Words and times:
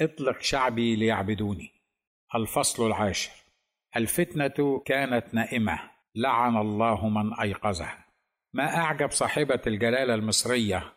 اطلق 0.00 0.40
شعبي 0.40 0.96
ليعبدوني. 0.96 1.70
الفصل 2.34 2.86
العاشر. 2.86 3.30
الفتنة 3.96 4.82
كانت 4.86 5.34
نائمة. 5.34 5.78
لعن 6.14 6.56
الله 6.56 7.08
من 7.08 7.34
أيقظها. 7.34 8.06
ما 8.52 8.76
أعجب 8.76 9.10
صاحبة 9.10 9.60
الجلالة 9.66 10.14
المصرية 10.14 10.92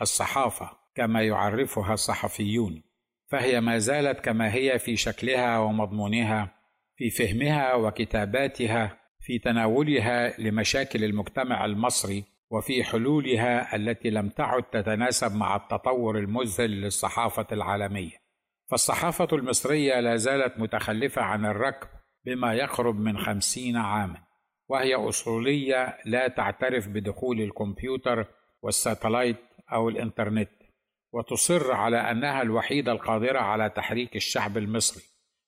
الصحافة 0.00 0.70
كما 0.94 1.22
يعرفها 1.22 1.94
الصحفيون. 1.94 2.82
فهي 3.28 3.60
ما 3.60 3.78
زالت 3.78 4.20
كما 4.20 4.54
هي 4.54 4.78
في 4.78 4.96
شكلها 4.96 5.58
ومضمونها 5.58 6.54
في 6.96 7.10
فهمها 7.10 7.74
وكتاباتها 7.74 8.98
في 9.20 9.38
تناولها 9.38 10.40
لمشاكل 10.40 11.04
المجتمع 11.04 11.64
المصري 11.64 12.24
وفي 12.50 12.84
حلولها 12.84 13.76
التي 13.76 14.10
لم 14.10 14.28
تعد 14.28 14.62
تتناسب 14.62 15.36
مع 15.36 15.56
التطور 15.56 16.18
المذهل 16.18 16.70
للصحافة 16.70 17.46
العالمية. 17.52 18.25
فالصحافة 18.70 19.28
المصرية 19.32 20.00
لا 20.00 20.16
زالت 20.16 20.58
متخلفة 20.58 21.22
عن 21.22 21.46
الركب 21.46 21.88
بما 22.24 22.54
يقرب 22.54 23.00
من 23.00 23.18
خمسين 23.18 23.76
عاما 23.76 24.22
وهي 24.68 24.94
أصولية 24.94 25.98
لا 26.04 26.28
تعترف 26.28 26.88
بدخول 26.88 27.40
الكمبيوتر 27.40 28.26
والساتلايت 28.62 29.36
أو 29.72 29.88
الإنترنت 29.88 30.50
وتصر 31.12 31.72
على 31.72 31.96
أنها 31.96 32.42
الوحيدة 32.42 32.92
القادرة 32.92 33.38
على 33.38 33.70
تحريك 33.70 34.16
الشعب 34.16 34.58
المصري 34.58 35.02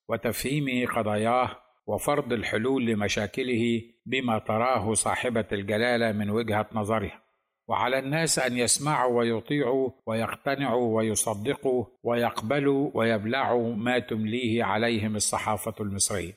وتفهيمه 0.09 0.87
قضاياه 0.87 1.57
وفرض 1.87 2.33
الحلول 2.33 2.87
لمشاكله 2.87 3.83
بما 4.07 4.39
تراه 4.39 4.95
صاحبة 4.95 5.45
الجلالة 5.53 6.13
من 6.13 6.31
وجهة 6.31 6.67
نظرها. 6.73 7.23
وعلى 7.69 7.99
الناس 7.99 8.39
أن 8.39 8.59
يسمعوا 8.59 9.19
ويطيعوا 9.19 9.91
ويقتنعوا 10.07 10.97
ويصدقوا 10.97 11.85
ويقبلوا 12.03 12.91
ويبلعوا 12.95 13.75
ما 13.75 13.99
تمليه 13.99 14.65
عليهم 14.65 15.17
الصحافة 15.17 15.75
المصرية. 15.81 16.33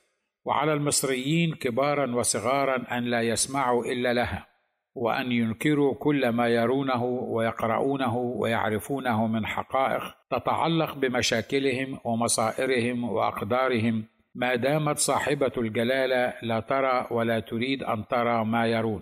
وعلى 0.45 0.73
المصريين 0.73 1.53
كبارا 1.53 2.15
وصغارا 2.15 2.97
أن 2.97 3.03
لا 3.03 3.21
يسمعوا 3.21 3.85
إلا 3.85 4.13
لها 4.13 4.47
وأن 4.95 5.31
ينكروا 5.31 5.93
كل 5.93 6.29
ما 6.29 6.47
يرونه 6.47 7.03
ويقرؤونه 7.03 8.17
ويعرفونه 8.17 9.27
من 9.27 9.45
حقائق 9.45 10.15
تتعلق 10.31 10.95
بمشاكلهم 10.95 11.99
ومصائرهم 12.03 13.03
وأقدارهم. 13.03 14.03
ما 14.35 14.55
دامت 14.55 14.97
صاحبة 14.97 15.51
الجلالة 15.57 16.33
لا 16.41 16.59
ترى 16.59 17.07
ولا 17.11 17.39
تريد 17.39 17.83
أن 17.83 18.07
ترى 18.07 18.45
ما 18.45 18.67
يرون. 18.67 19.01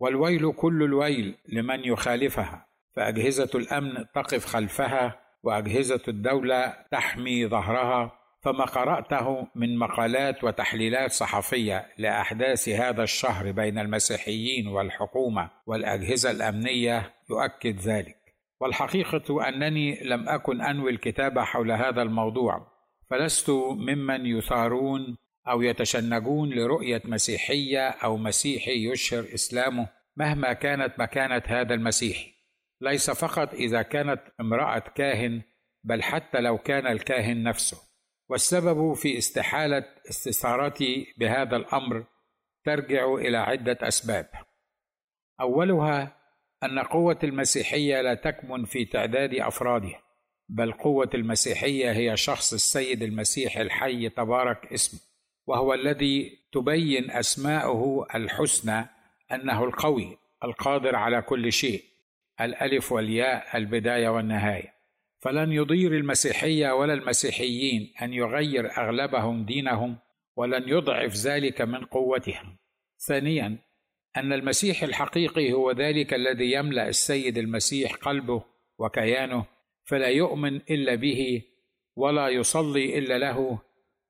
والويل 0.00 0.52
كل 0.52 0.82
الويل 0.82 1.34
لمن 1.48 1.84
يخالفها 1.84 2.66
فأجهزة 2.96 3.50
الأمن 3.54 4.04
تقف 4.14 4.46
خلفها 4.46 5.20
وأجهزة 5.42 6.02
الدولة 6.08 6.74
تحمي 6.92 7.46
ظهرها. 7.46 8.20
فما 8.42 8.64
قرأته 8.64 9.46
من 9.54 9.78
مقالات 9.78 10.44
وتحليلات 10.44 11.12
صحفية 11.12 11.86
لأحداث 11.98 12.68
هذا 12.68 13.02
الشهر 13.02 13.52
بين 13.52 13.78
المسيحيين 13.78 14.68
والحكومة 14.68 15.50
والأجهزة 15.66 16.30
الأمنية 16.30 17.14
يؤكد 17.30 17.80
ذلك. 17.80 18.16
والحقيقة 18.60 19.48
أنني 19.48 20.00
لم 20.04 20.28
أكن 20.28 20.60
أنوي 20.60 20.90
الكتابه 20.90 21.42
حول 21.42 21.72
هذا 21.72 22.02
الموضوع 22.02 22.66
فلست 23.10 23.50
ممن 23.76 24.26
يثارون 24.26 25.16
أو 25.48 25.62
يتشنجون 25.62 26.50
لرؤية 26.50 27.02
مسيحية 27.04 27.88
أو 27.88 28.16
مسيحي 28.16 28.90
يشهر 28.92 29.34
إسلامه 29.34 29.88
مهما 30.16 30.52
كانت 30.52 30.98
مكانة 30.98 31.42
هذا 31.46 31.74
المسيحي 31.74 32.32
ليس 32.80 33.10
فقط 33.10 33.54
إذا 33.54 33.82
كانت 33.82 34.20
امرأة 34.40 34.78
كاهن 34.78 35.42
بل 35.84 36.02
حتى 36.02 36.40
لو 36.40 36.58
كان 36.58 36.86
الكاهن 36.86 37.42
نفسه. 37.42 37.90
والسبب 38.28 38.92
في 38.92 39.18
استحالة 39.18 39.84
استثارتي 40.10 41.14
بهذا 41.18 41.56
الأمر 41.56 42.04
ترجع 42.64 43.14
إلى 43.14 43.36
عدة 43.36 43.78
أسباب. 43.82 44.30
أولها 45.40 46.16
أن 46.62 46.78
قوة 46.78 47.18
المسيحية 47.24 48.00
لا 48.00 48.14
تكمن 48.14 48.64
في 48.64 48.84
تعداد 48.84 49.34
افرادها 49.34 50.02
بل 50.48 50.72
قوة 50.72 51.10
المسيحية 51.14 51.92
هي 51.92 52.16
شخص 52.16 52.52
السيد 52.52 53.02
المسيح 53.02 53.56
الحي 53.56 54.08
تبارك 54.08 54.72
اسمه. 54.72 55.00
وهو 55.46 55.74
الذي 55.74 56.38
تبين 56.52 57.10
أسماؤه 57.10 58.06
الحسنى 58.14 58.88
أنه 59.32 59.64
القوي 59.64 60.18
القادر 60.44 60.96
على 60.96 61.22
كل 61.22 61.52
شيء 61.52 61.82
الألف 62.40 62.92
والياء 62.92 63.56
البداية 63.56 64.08
والنهاية. 64.08 64.74
فلن 65.18 65.52
يضير 65.52 65.96
المسيحية 65.96 66.70
ولا 66.70 66.94
المسيحيين 66.94 67.92
أن 68.02 68.14
يغير 68.14 68.78
أغلبهم 68.78 69.44
دينهم 69.44 69.96
ولن 70.36 70.68
يضعف 70.68 71.14
ذلك 71.14 71.60
من 71.60 71.84
قوتهم. 71.84 72.56
ثانيا 72.98 73.58
أن 74.16 74.32
المسيح 74.32 74.82
الحقيقي 74.82 75.52
هو 75.52 75.70
ذلك 75.72 76.14
الذي 76.14 76.52
يملأ 76.52 76.88
السيد 76.88 77.38
المسيح 77.38 77.94
قلبه 77.94 78.42
وكيانه 78.78 79.44
فلا 79.84 80.08
يؤمن 80.08 80.56
إلا 80.56 80.94
به 80.94 81.42
ولا 81.96 82.28
يصلي 82.28 82.98
إلا 82.98 83.18
له 83.18 83.58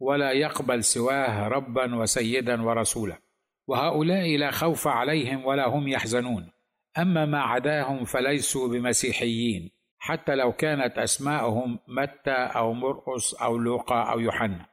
ولا 0.01 0.33
يقبل 0.33 0.85
سواه 0.85 1.49
ربا 1.49 1.95
وسيدا 1.95 2.63
ورسولا. 2.63 3.19
وهؤلاء 3.67 4.37
لا 4.37 4.51
خوف 4.51 4.89
عليهم 4.89 5.45
ولا 5.45 5.69
هم 5.69 5.89
يحزنون. 5.89 6.53
أما 6.99 7.27
ما 7.27 7.41
عداهم 7.41 8.05
فليسوا 8.05 8.69
بمسيحيين 8.69 9.71
حتى 9.99 10.35
لو 10.35 10.53
كانت 10.53 10.99
اسماءهم 10.99 11.79
متى 11.89 12.31
أو 12.31 12.73
مرقس 12.73 13.35
أو 13.35 13.59
لوقا 13.59 14.03
أو 14.03 14.21
يوحنا. 14.21 14.67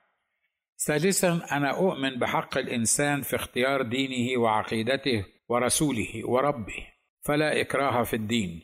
ثالثا 0.85 1.41
أنا 1.51 1.77
أؤمن 1.77 2.19
بحق 2.19 2.57
الإنسان 2.57 3.21
في 3.21 3.35
اختيار 3.35 3.81
دينه 3.81 4.41
وعقيدته 4.41 5.25
ورسوله 5.49 6.21
وربه 6.25 6.88
فلا 7.21 7.61
إكراه 7.61 8.03
في 8.03 8.15
الدين. 8.15 8.61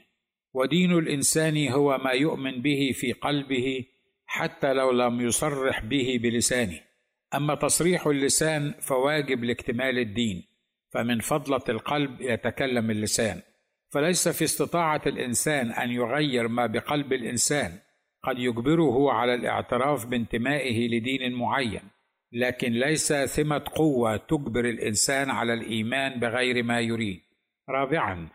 ودين 0.54 0.92
الإنسان 0.92 1.68
هو 1.68 1.98
ما 1.98 2.12
يؤمن 2.12 2.62
به 2.62 2.92
في 2.94 3.12
قلبه 3.12 3.86
حتى 4.34 4.74
لو 4.74 4.92
لم 4.92 5.22
يصرح 5.22 5.86
به 5.86 6.20
بلسانه. 6.24 6.80
أما 7.36 7.56
تصريح 7.56 8.08
اللسان 8.08 8.74
فواجب 8.82 9.44
لاكتمال 9.44 10.00
الدين 10.00 10.44
فمن 10.94 11.20
فضلة 11.20 11.62
القلب 11.70 12.22
يتكلم 12.22 12.92
اللسان. 12.92 13.42
فليس 13.90 14.28
في 14.28 14.44
استطاعة 14.44 15.02
الإنسان 15.08 15.72
أن 15.72 15.92
يغير 15.92 16.48
ما 16.48 16.66
بقلب 16.66 17.14
الإنسان 17.14 17.80
قد 18.24 18.40
يجبره 18.40 19.12
على 19.12 19.36
الاعتراف 19.36 20.06
بانتمائه 20.06 20.88
لدين 20.88 21.34
معين. 21.34 21.82
لكن 22.32 22.72
ليس 22.72 23.14
ثمة 23.14 23.64
قوة 23.76 24.18
تجبر 24.18 24.66
الإنسان 24.66 25.30
على 25.30 25.54
الإيمان 25.54 26.20
بغير 26.20 26.64
ما 26.64 26.80
يريد. 26.80 27.22
رابعا 27.70 28.28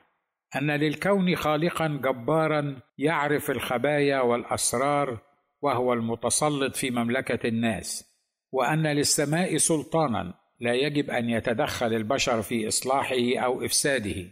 أن 0.57 0.71
للكون 0.71 1.37
خالقا 1.37 1.87
جبارا 1.89 2.81
يعرف 2.99 3.51
الخبايا 3.51 4.21
والأسرار 4.21 5.28
وهو 5.63 5.93
المتسلط 5.93 6.77
في 6.77 6.91
مملكة 6.91 7.49
الناس 7.49 8.15
وأن 8.53 8.87
للسماء 8.87 9.57
سلطانا 9.57 10.35
لا 10.61 10.75
يجب 10.75 11.11
أن 11.11 11.31
يتدخل 11.31 11.95
البشر 11.95 12.43
في 12.43 12.69
إصلاحه 12.69 13.39
أو 13.39 13.65
إفساده 13.65 14.25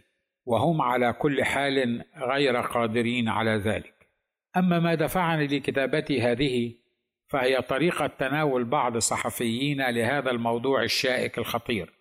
وهم 0.45 0.81
على 0.81 1.13
كل 1.13 1.43
حال 1.43 2.03
غير 2.31 2.57
قادرين 2.57 3.29
على 3.29 3.51
ذلك. 3.51 4.09
أما 4.57 4.79
ما 4.79 4.95
دفعني 4.95 5.47
لكتابتي 5.47 6.21
هذه 6.21 6.73
فهي 7.27 7.61
طريقة 7.61 8.07
تناول 8.07 8.65
بعض 8.65 8.97
صحفيين 8.97 9.89
لهذا 9.89 10.31
الموضوع 10.31 10.83
الشائك 10.83 11.37
الخطير 11.37 11.93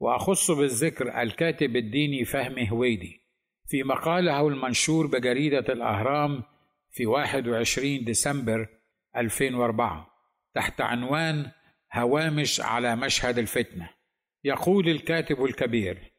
وأخص 0.00 0.50
بالذكر 0.50 1.22
الكاتب 1.22 1.76
الديني 1.76 2.24
فهمي 2.24 2.70
هويدي 2.70 3.20
في 3.66 3.82
مقاله 3.82 4.48
المنشور 4.48 5.06
بجريدة 5.06 5.72
الأهرام 5.72 6.42
في 6.92 7.06
21 7.06 8.04
ديسمبر 8.04 8.68
2004 9.16 10.06
تحت 10.54 10.80
عنوان 10.80 11.50
هوامش 11.92 12.60
على 12.60 12.96
مشهد 12.96 13.38
الفتنة. 13.38 13.90
يقول 14.44 14.88
الكاتب 14.88 15.44
الكبير 15.44 16.12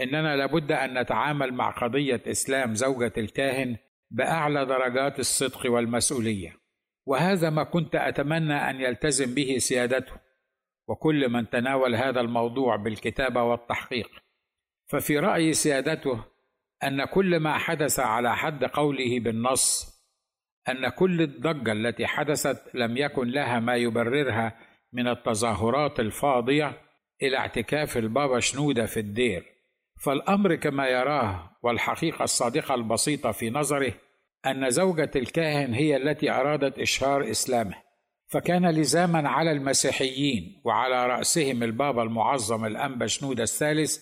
إننا 0.00 0.36
لابد 0.36 0.72
أن 0.72 0.98
نتعامل 1.00 1.54
مع 1.54 1.70
قضية 1.70 2.22
إسلام 2.26 2.74
زوجة 2.74 3.12
الكاهن 3.18 3.76
بأعلى 4.10 4.64
درجات 4.64 5.18
الصدق 5.18 5.70
والمسؤولية 5.70 6.56
وهذا 7.06 7.50
ما 7.50 7.64
كنت 7.64 7.94
أتمنى 7.94 8.70
أن 8.70 8.80
يلتزم 8.80 9.34
به 9.34 9.58
سيادته. 9.58 10.12
وكل 10.88 11.28
من 11.28 11.50
تناول 11.50 11.94
هذا 11.94 12.20
الموضوع 12.20 12.76
بالكتابه 12.76 13.42
والتحقيق. 13.42 14.10
ففي 14.86 15.18
رأي 15.18 15.52
سيادته 15.52 16.24
أن 16.84 17.04
كل 17.04 17.40
ما 17.40 17.58
حدث 17.58 18.00
على 18.00 18.36
حد 18.36 18.64
قوله 18.64 19.20
بالنص 19.20 19.95
أن 20.68 20.88
كل 20.88 21.22
الضجة 21.22 21.72
التي 21.72 22.06
حدثت 22.06 22.74
لم 22.74 22.96
يكن 22.96 23.28
لها 23.28 23.60
ما 23.60 23.76
يبررها 23.76 24.58
من 24.92 25.08
التظاهرات 25.08 26.00
الفاضية 26.00 26.72
إلى 27.22 27.36
اعتكاف 27.36 27.96
البابا 27.96 28.40
شنودة 28.40 28.86
في 28.86 29.00
الدير. 29.00 29.44
فالأمر 30.00 30.54
كما 30.54 30.88
يراه 30.88 31.50
والحقيقة 31.62 32.24
الصادقة 32.24 32.74
البسيطة 32.74 33.32
في 33.32 33.50
نظره 33.50 33.92
أن 34.46 34.70
زوجة 34.70 35.10
الكاهن 35.16 35.74
هي 35.74 35.96
التي 35.96 36.30
أرادت 36.30 36.78
إشهار 36.78 37.30
إسلامه. 37.30 37.74
فكان 38.28 38.70
لزاما 38.70 39.28
على 39.28 39.52
المسيحيين 39.52 40.62
وعلى 40.64 41.06
رأسهم 41.06 41.62
البابا 41.62 42.02
المعظم 42.02 42.64
الأنبا 42.64 43.06
شنودة 43.06 43.42
الثالث 43.42 43.98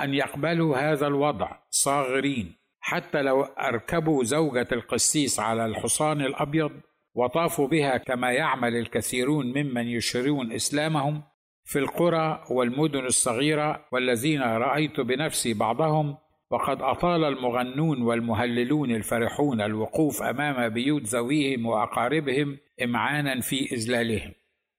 أن 0.00 0.14
يقبلوا 0.14 0.76
هذا 0.76 1.06
الوضع 1.06 1.58
صاغرين. 1.70 2.61
حتى 2.84 3.22
لو 3.22 3.42
أركبوا 3.42 4.24
زوجة 4.24 4.68
القسيس 4.72 5.40
على 5.40 5.66
الحصان 5.66 6.20
الأبيض 6.20 6.72
وطافوا 7.14 7.68
بها 7.68 7.96
كما 7.96 8.32
يعمل 8.32 8.76
الكثيرون 8.76 9.46
ممن 9.46 9.88
يشهرون 9.88 10.52
إسلامهم 10.52 11.22
في 11.64 11.78
القرى 11.78 12.44
والمدن 12.50 13.06
الصغيرة 13.06 13.84
والذين 13.92 14.42
رأيت 14.42 15.00
بنفسي 15.00 15.54
بعضهم 15.54 16.16
وقد 16.50 16.82
أطال 16.82 17.24
المغنون 17.24 18.02
والمهللون 18.02 18.90
الفرحون 18.90 19.60
الوقوف 19.60 20.22
أمام 20.22 20.68
بيوت 20.68 21.02
ذويهم 21.02 21.66
وأقاربهم 21.66 22.58
إمعانا 22.82 23.40
في 23.40 23.72
إذلالهم. 23.72 24.32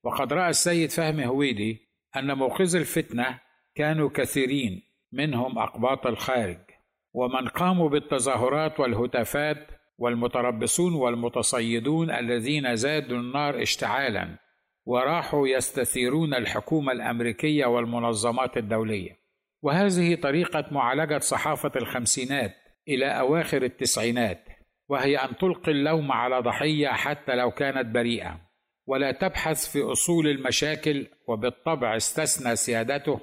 وقد 0.03 0.33
رأى 0.33 0.49
السيد 0.49 0.89
فهمي 0.89 1.25
هويدي 1.25 1.89
أن 2.15 2.37
موقظ 2.37 2.75
الفتنة 2.75 3.39
كانوا 3.75 4.09
كثيرين 4.13 4.81
منهم 5.11 5.59
أقباط 5.59 6.07
الخارج. 6.07 6.72
ومن 7.13 7.47
قاموا 7.47 7.89
بالتظاهرات 7.89 8.79
والهتافات 8.79 9.67
والمتربصون 9.97 10.93
والمتصيدون 10.93 12.11
الذين 12.11 12.75
زادوا 12.75 13.17
النار 13.17 13.61
اشتعالا 13.61 14.37
وراحوا 14.85 15.47
يستثيرون 15.47 16.33
الحكومة 16.33 16.91
الأمريكية 16.91 17.65
والمنظمات 17.65 18.57
الدولية. 18.57 19.23
وهذه 19.61 20.15
طريقة 20.15 20.65
معالجة 20.71 21.19
صحافة 21.19 21.71
الخمسينات 21.75 22.55
إلى 22.87 23.05
أواخر 23.05 23.63
التسعينات 23.63 24.47
وهي 24.89 25.17
أن 25.17 25.37
تلقي 25.37 25.71
اللوم 25.71 26.11
على 26.11 26.39
ضحية 26.39 26.87
حتى 26.87 27.35
لو 27.35 27.51
كانت 27.51 27.85
بريئة. 27.85 28.39
ولا 28.85 29.11
تبحث 29.11 29.71
في 29.71 29.81
أصول 29.81 30.27
المشاكل 30.27 31.07
وبالطبع 31.27 31.95
استثنى 31.95 32.55
سيادته 32.55 33.19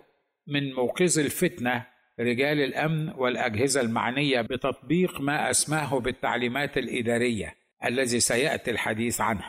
من 0.47 0.75
موقظ 0.75 1.19
الفتنة 1.19 1.87
رجال 2.21 2.61
الأمن 2.61 3.11
والأجهزة 3.11 3.81
المعنية 3.81 4.41
بتطبيق 4.41 5.21
ما 5.21 5.51
أسماه 5.51 6.01
بالتعليمات 6.01 6.79
الإدارية 6.79 7.55
الذي 7.85 8.21
سيأتي 8.21 8.71
الحديث 8.71 9.21
عنه. 9.21 9.45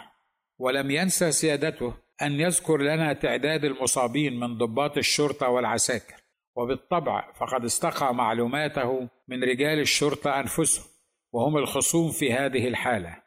ولم 0.60 0.92
ينسى 0.92 1.32
سيادته 1.32 1.94
أن 2.22 2.40
يذكر 2.40 2.82
لنا 2.82 3.14
تعداد 3.14 3.66
المصابين 3.66 4.40
من 4.40 4.58
ضباط 4.58 4.98
الشرطة 4.98 5.50
والعساكر. 5.50 6.16
وبالطبع 6.56 7.34
فقد 7.34 7.66
استقى 7.66 8.16
معلوماته 8.16 9.10
من 9.28 9.44
رجال 9.44 9.80
الشرطة 9.80 10.40
أنفسهم 10.40 10.86
وهم 11.32 11.58
الخصوم 11.58 12.12
في 12.12 12.34
هذه 12.34 12.68
الحالة. 12.68 13.18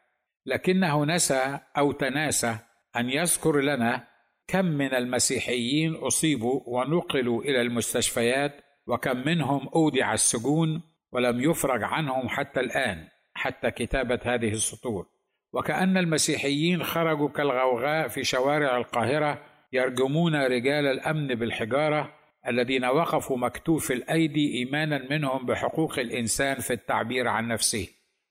لكنه 0.45 1.05
نسى 1.05 1.59
أو 1.77 1.91
تناسى 1.91 2.57
أن 2.95 3.09
يذكر 3.09 3.61
لنا 3.61 4.07
كم 4.47 4.65
من 4.65 4.93
المسيحيين 4.93 5.95
أصيبوا 5.95 6.61
ونقلوا 6.65 7.41
إلى 7.43 7.61
المستشفيات 7.61 8.64
وكم 8.87 9.17
منهم 9.17 9.67
أودع 9.75 10.13
السجون 10.13 10.81
ولم 11.11 11.41
يفرج 11.41 11.83
عنهم 11.83 12.29
حتى 12.29 12.59
الآن 12.59 13.07
حتى 13.33 13.71
كتابة 13.71 14.19
هذه 14.23 14.53
السطور. 14.53 15.05
وكأن 15.53 15.97
المسيحيين 15.97 16.83
خرجوا 16.83 17.29
كالغوغاء 17.29 18.07
في 18.07 18.23
شوارع 18.23 18.77
القاهرة 18.77 19.41
يرجمون 19.73 20.35
رجال 20.35 20.85
الأمن 20.85 21.27
بالحجارة 21.27 22.13
الذين 22.47 22.85
وقفوا 22.85 23.37
مكتوف 23.37 23.91
الأيدي 23.91 24.57
إيمانا 24.57 25.07
منهم 25.09 25.45
بحقوق 25.45 25.99
الإنسان 25.99 26.59
في 26.59 26.73
التعبير 26.73 27.27
عن 27.27 27.47
نفسه. 27.47 27.87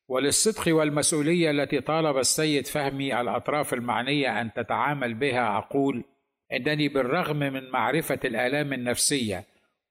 وللصدق 0.09 0.75
والمسؤولية 0.75 1.51
التي 1.51 1.81
طالب 1.81 2.17
السيد 2.19 2.67
فهمي 2.67 3.21
الأطراف 3.21 3.75
المعنية 3.75 4.41
أن 4.41 4.53
تتعامل 4.53 5.15
بها 5.15 5.59
أقول 5.59 6.05
إنني 6.53 6.89
بالرغم 6.89 7.37
من 7.39 7.71
معرفة 7.71 8.21
الآلام 8.25 8.73
النفسية 8.73 9.45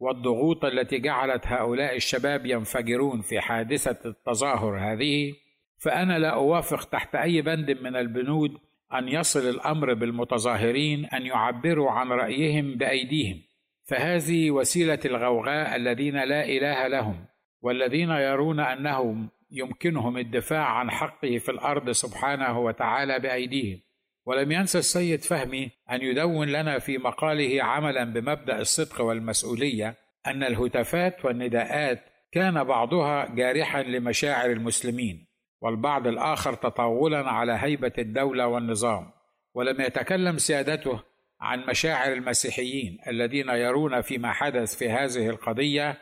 والضغوط 0.03 0.65
التي 0.65 0.99
جعلت 0.99 1.47
هؤلاء 1.47 1.95
الشباب 1.95 2.45
ينفجرون 2.45 3.21
في 3.21 3.39
حادثة 3.39 4.09
التظاهر 4.09 4.77
هذه 4.77 5.33
فأنا 5.77 6.19
لا 6.19 6.29
أوافق 6.29 6.83
تحت 6.83 7.15
أي 7.15 7.41
بند 7.41 7.71
من 7.71 7.95
البنود 7.95 8.57
أن 8.93 9.07
يصل 9.07 9.49
الأمر 9.49 9.93
بالمتظاهرين 9.93 11.05
أن 11.05 11.25
يعبروا 11.25 11.91
عن 11.91 12.07
رأيهم 12.07 12.75
بأيديهم. 12.75 13.41
فهذه 13.83 14.51
وسيلة 14.51 14.99
الغوغاء 15.05 15.75
الذين 15.75 16.23
لا 16.23 16.45
إله 16.45 16.87
لهم 16.87 17.25
والذين 17.61 18.09
يرون 18.09 18.59
أنهم 18.59 19.29
يمكنهم 19.51 20.17
الدفاع 20.17 20.65
عن 20.65 20.91
حقه 20.91 21.37
في 21.37 21.49
الأرض 21.49 21.91
سبحانه 21.91 22.59
وتعالى 22.59 23.19
بأيديهم. 23.19 23.79
ولم 24.25 24.51
ينسى 24.51 24.79
السيد 24.79 25.23
فهمي 25.23 25.71
أن 25.91 26.01
يدون 26.01 26.47
لنا 26.47 26.79
في 26.79 26.97
مقاله 26.97 27.63
عملا 27.63 28.03
بمبدأ 28.03 28.59
الصدق 28.59 29.01
والمسؤولية 29.01 29.95
أن 30.27 30.43
الهتافات 30.43 31.25
والنداءات 31.25 32.03
كان 32.31 32.63
بعضها 32.63 33.35
جارحا 33.35 33.83
لمشاعر 33.83 34.51
المسلمين 34.51 35.27
والبعض 35.61 36.07
الآخر 36.07 36.53
تطاولا 36.53 37.29
على 37.29 37.57
هيبة 37.61 37.93
الدولة 37.97 38.47
والنظام 38.47 39.11
ولم 39.53 39.81
يتكلم 39.81 40.37
سيادته 40.37 41.03
عن 41.41 41.65
مشاعر 41.69 42.13
المسيحيين 42.13 42.97
الذين 43.07 43.49
يرون 43.49 44.01
فيما 44.01 44.31
حدث 44.31 44.75
في 44.75 44.89
هذه 44.89 45.29
القضية 45.29 45.97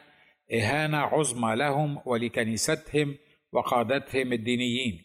إهانة 0.53 0.97
عظمى 0.97 1.56
لهم 1.56 2.01
ولكنيستهم 2.06 3.18
وقادتهم 3.51 4.33
الدينيين. 4.33 5.03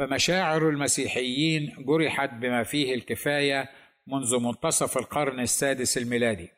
فمشاعر 0.00 0.68
المسيحيين 0.68 1.74
جرحت 1.78 2.34
بما 2.34 2.62
فيه 2.62 2.94
الكفاية 2.94 3.70
منذ 4.06 4.38
منتصف 4.38 4.98
القرن 4.98 5.40
السادس 5.40 5.98
الميلادي. 5.98 6.48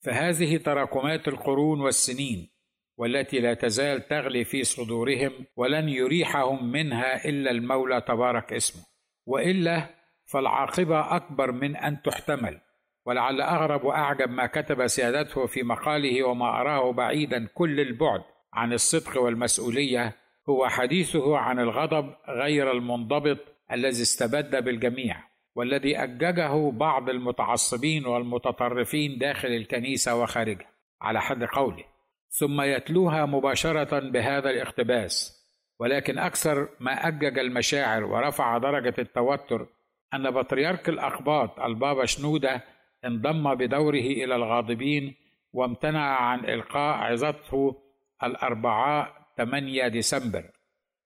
فهذه 0.00 0.56
تراكمات 0.56 1.28
القرون 1.28 1.80
والسنين 1.80 2.48
والتي 2.96 3.38
لا 3.38 3.54
تزال 3.54 4.08
تغلي 4.08 4.44
في 4.44 4.64
صدورهم 4.64 5.32
ولن 5.56 5.88
يريحهم 5.88 6.72
منها 6.72 7.24
إلا 7.24 7.50
المولى 7.50 8.00
تبارك 8.00 8.52
اسمه. 8.52 8.82
وإلا 9.26 9.86
فالعاقبة 10.24 11.16
أكبر 11.16 11.52
من 11.52 11.76
أن 11.76 12.02
تحتمل. 12.02 12.60
ولعل 13.06 13.40
أغرب 13.40 13.84
وأعجب 13.84 14.30
ما 14.30 14.46
كتب 14.46 14.86
سيادته 14.86 15.46
في 15.46 15.62
مقاله 15.62 16.22
وما 16.22 16.60
أراه 16.60 16.92
بعيدا 16.92 17.46
كل 17.54 17.80
البعد 17.80 18.22
عن 18.52 18.72
الصدق 18.72 19.20
والمسؤولية 19.22 20.19
هو 20.48 20.68
حديثه 20.68 21.38
عن 21.38 21.58
الغضب 21.58 22.14
غير 22.28 22.72
المنضبط 22.72 23.38
الذي 23.72 24.02
استبد 24.02 24.64
بالجميع 24.64 25.16
والذي 25.54 25.98
أججه 25.98 26.70
بعض 26.70 27.10
المتعصبين 27.10 28.06
والمتطرفين 28.06 29.18
داخل 29.18 29.48
الكنيسة 29.48 30.22
وخارجها 30.22 30.70
على 31.00 31.20
حد 31.20 31.44
قوله. 31.44 31.84
ثم 32.30 32.60
يتلوها 32.60 33.26
مباشرة 33.26 33.98
بهذا 33.98 34.50
الاقتباس 34.50 35.40
ولكن 35.80 36.18
أكثر 36.18 36.68
ما 36.80 37.08
أجج 37.08 37.38
المشاعر 37.38 38.04
ورفع 38.04 38.58
درجة 38.58 38.94
التوتر 38.98 39.66
أن 40.14 40.30
بطريرك 40.30 40.88
الأقباط 40.88 41.60
البابا 41.60 42.06
شنودة 42.06 42.64
انضم 43.04 43.54
بدوره 43.54 43.94
إلى 44.00 44.36
الغاضبين 44.36 45.14
وامتنع 45.52 46.16
عن 46.20 46.44
إلقاء 46.44 46.96
عظته 46.96 47.76
الأربعاء 48.22 49.19
8 49.44 49.88
ديسمبر 49.88 50.50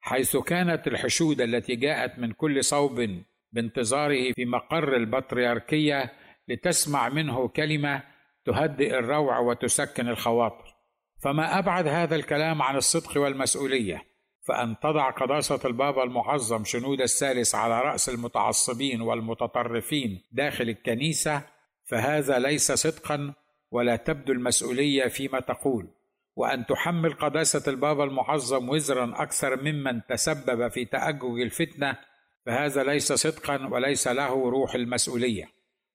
حيث 0.00 0.36
كانت 0.36 0.86
الحشود 0.86 1.40
التي 1.40 1.76
جاءت 1.76 2.18
من 2.18 2.32
كل 2.32 2.64
صوب 2.64 3.08
بانتظاره 3.52 4.32
في 4.32 4.44
مقر 4.44 4.96
البطريركية 4.96 6.12
لتسمع 6.48 7.08
منه 7.08 7.48
كلمة 7.48 8.02
تهدئ 8.44 8.98
الروع 8.98 9.38
وتسكن 9.38 10.08
الخواطر. 10.08 10.74
فما 11.22 11.58
أبعد 11.58 11.88
هذا 11.88 12.16
الكلام 12.16 12.62
عن 12.62 12.76
الصدق 12.76 13.20
والمسؤولية 13.20 14.02
فأن 14.42 14.76
تضع 14.82 15.10
قداسة 15.10 15.60
البابا 15.64 16.02
المعظم 16.04 16.64
شنود 16.64 17.00
الثالث 17.00 17.54
على 17.54 17.80
رأس 17.80 18.08
المتعصبين 18.08 19.00
والمتطرفين 19.00 20.22
داخل 20.32 20.68
الكنيسة 20.68 21.42
فهذا 21.84 22.38
ليس 22.38 22.72
صدقا 22.72 23.34
ولا 23.70 23.96
تبدو 23.96 24.32
المسؤولية 24.32 25.08
فيما 25.08 25.40
تقول. 25.40 25.88
وأن 26.36 26.66
تحمل 26.66 27.12
قداسة 27.12 27.72
البابا 27.72 28.04
المعظم 28.04 28.68
وزرا 28.68 29.22
أكثر 29.22 29.62
ممن 29.62 30.06
تسبب 30.06 30.68
في 30.68 30.84
تأجج 30.84 31.40
الفتنة 31.40 31.96
فهذا 32.46 32.84
ليس 32.84 33.12
صدقا 33.12 33.68
وليس 33.72 34.08
له 34.08 34.50
روح 34.50 34.74
المسؤولية. 34.74 35.44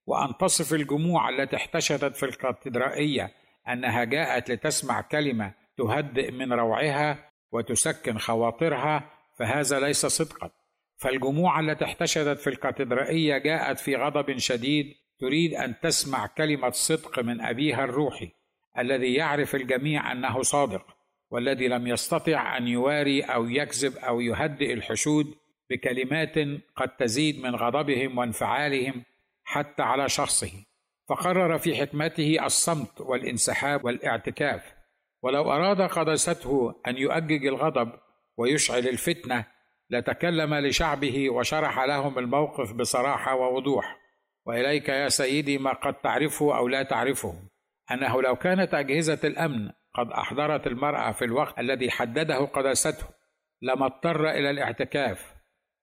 وأن 0.06 0.36
تصف 0.40 0.74
الجموع 0.74 1.28
التي 1.28 1.56
احتشدت 1.56 2.16
في 2.16 2.26
الكاتدرائية 2.26 3.32
أنها 3.68 4.04
جاءت 4.04 4.50
لتسمع 4.50 5.00
كلمة 5.00 5.54
تهدئ 5.78 6.30
من 6.30 6.52
روعها 6.52 7.30
وتسكن 7.52 8.18
خواطرها 8.18 9.10
فهذا 9.38 9.80
ليس 9.80 10.06
صدقا. 10.06 10.50
فالجموع 10.96 11.60
التي 11.60 11.84
احتشدت 11.84 12.40
في 12.40 12.50
الكاتدرائية 12.50 13.38
جاءت 13.38 13.78
في 13.78 13.96
غضب 13.96 14.38
شديد 14.38 14.86
تريد 15.20 15.54
أن 15.54 15.80
تسمع 15.82 16.26
كلمة 16.26 16.70
صدق 16.70 17.18
من 17.18 17.40
أبيها 17.40 17.84
الروحي. 17.84 18.39
الذي 18.80 19.14
يعرف 19.14 19.54
الجميع 19.54 20.12
أنه 20.12 20.42
صادق 20.42 20.96
والذي 21.30 21.68
لم 21.68 21.86
يستطع 21.86 22.56
أن 22.56 22.68
يواري 22.68 23.22
أو 23.22 23.48
يكذب 23.48 23.96
أو 23.96 24.20
يهدئ 24.20 24.72
الحشود 24.72 25.34
بكلمات 25.70 26.34
قد 26.76 26.88
تزيد 26.98 27.42
من 27.42 27.56
غضبهم 27.56 28.18
وانفعالهم 28.18 29.04
حتى 29.44 29.82
على 29.82 30.08
شخصه. 30.08 30.52
فقرر 31.08 31.58
في 31.58 31.76
حكمته 31.76 32.46
الصمت 32.46 33.00
والانسحاب 33.00 33.84
والاعتكاف. 33.84 34.74
ولو 35.22 35.52
أراد 35.52 35.80
قداسته 35.80 36.74
أن 36.86 36.96
يؤجج 36.96 37.46
الغضب 37.46 37.92
ويشعل 38.36 38.88
الفتنة 38.88 39.44
لتكلم 39.90 40.54
لشعبه 40.54 41.30
وشرح 41.30 41.80
لهم 41.80 42.18
الموقف 42.18 42.72
بصراحة 42.72 43.34
ووضوح. 43.34 43.96
وإليك 44.46 44.88
يا 44.88 45.08
سيدي 45.08 45.58
ما 45.58 45.72
قد 45.72 45.94
تعرفه 45.94 46.56
أو 46.56 46.68
لا 46.68 46.82
تعرفه. 46.82 47.34
أنه 47.92 48.22
لو 48.22 48.36
كانت 48.36 48.74
أجهزة 48.74 49.20
الأمن 49.24 49.70
قد 49.94 50.10
أحضرت 50.10 50.66
المرأة 50.66 51.12
في 51.12 51.24
الوقت 51.24 51.58
الذي 51.58 51.90
حدده 51.90 52.44
قداسته 52.44 53.06
لما 53.62 53.86
اضطر 53.86 54.30
إلى 54.30 54.50
الاعتكاف 54.50 55.34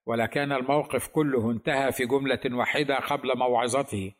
ولكان 0.05 0.51
الموقف 0.51 1.07
كله 1.07 1.51
انتهى 1.51 1.91
في 1.91 2.05
جملة 2.05 2.39
واحدة 2.45 2.99
قبل 2.99 3.37
موعظته 3.37 4.13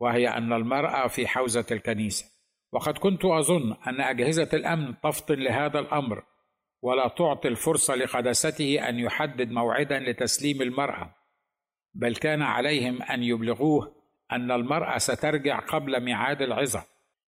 وهي 0.00 0.28
أن 0.28 0.52
المرأة 0.52 1.08
في 1.08 1.26
حوزة 1.26 1.66
الكنيسة. 1.70 2.24
وقد 2.72 2.98
كنت 2.98 3.24
أظن 3.24 3.76
أن 3.86 4.00
أجهزة 4.00 4.48
الأمن 4.52 5.00
تفطن 5.00 5.34
لهذا 5.34 5.78
الأمر 5.78 6.22
ولا 6.82 7.08
تعطي 7.08 7.48
الفرصة 7.48 7.94
لقداسته 7.94 8.88
أن 8.88 8.98
يحدد 8.98 9.50
موعدا 9.50 9.98
لتسليم 9.98 10.62
المرأة 10.62 11.14
بل 11.94 12.16
كان 12.16 12.42
عليهم 12.42 13.02
أن 13.02 13.22
يبلغوه 13.22 13.94
أن 14.32 14.50
المرأة 14.50 14.98
سترجع 14.98 15.58
قبل 15.58 16.00
ميعاد 16.04 16.42
العظة. 16.42 16.84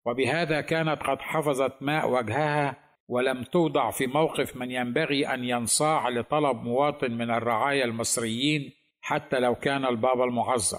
وبهذا 0.10 0.62
كانت 0.62 1.04
قد 1.04 1.20
حفظت 1.20 1.82
ماء 1.82 2.10
وجهها 2.10 2.75
ولم 3.08 3.44
توضع 3.44 3.92
في 3.92 4.08
موقف 4.08 4.56
من 4.56 4.72
ينبغي 4.72 5.28
أن 5.28 5.44
ينصاع 5.44 6.10
لطلب 6.10 6.63
مواطن 6.63 7.12
من 7.12 7.32
الرعايا 7.32 7.86
المصريين 7.86 8.72
حتى 9.01 9.39
لو 9.39 9.56
كان 9.56 9.86
البابا 9.86 10.24
المعظم 10.24 10.78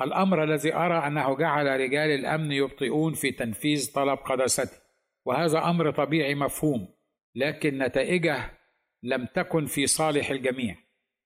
الأمر 0.00 0.44
الذي 0.44 0.74
أرى 0.74 1.06
أنه 1.06 1.36
جعل 1.36 1.66
رجال 1.66 2.10
الأمن 2.10 2.52
يبطئون 2.52 3.12
في 3.12 3.30
تنفيذ 3.30 3.92
طلب 3.94 4.18
قداسته 4.18 4.78
وهذا 5.24 5.58
أمر 5.58 5.90
طبيعي 5.90 6.34
مفهوم 6.34 6.88
لكن 7.34 7.78
نتائجه 7.78 8.50
لم 9.02 9.26
تكن 9.34 9.66
في 9.66 9.86
صالح 9.86 10.30
الجميع. 10.30 10.76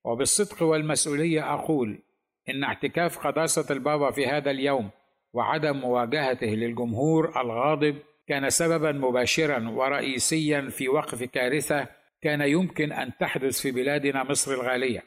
وبالصدق 0.04 0.62
والمسؤولية 0.62 1.54
أقول 1.54 2.02
إن 2.49 2.64
اعتكاف 2.64 3.19
قداسة 3.19 3.75
البابا 3.75 4.11
في 4.11 4.26
هذا 4.26 4.50
اليوم 4.50 4.90
وعدم 5.32 5.76
مواجهته 5.76 6.46
للجمهور 6.46 7.40
الغاضب 7.40 7.96
كان 8.28 8.50
سببا 8.50 8.92
مباشرا 8.92 9.68
ورئيسيا 9.68 10.60
في 10.70 10.88
وقف 10.88 11.25
كارثة 11.25 11.88
كان 12.22 12.40
يمكن 12.40 12.92
أن 12.92 13.10
تحدث 13.20 13.60
في 13.60 13.70
بلادنا 13.70 14.25
مصر 14.25 14.52
الغالية. 14.52 15.02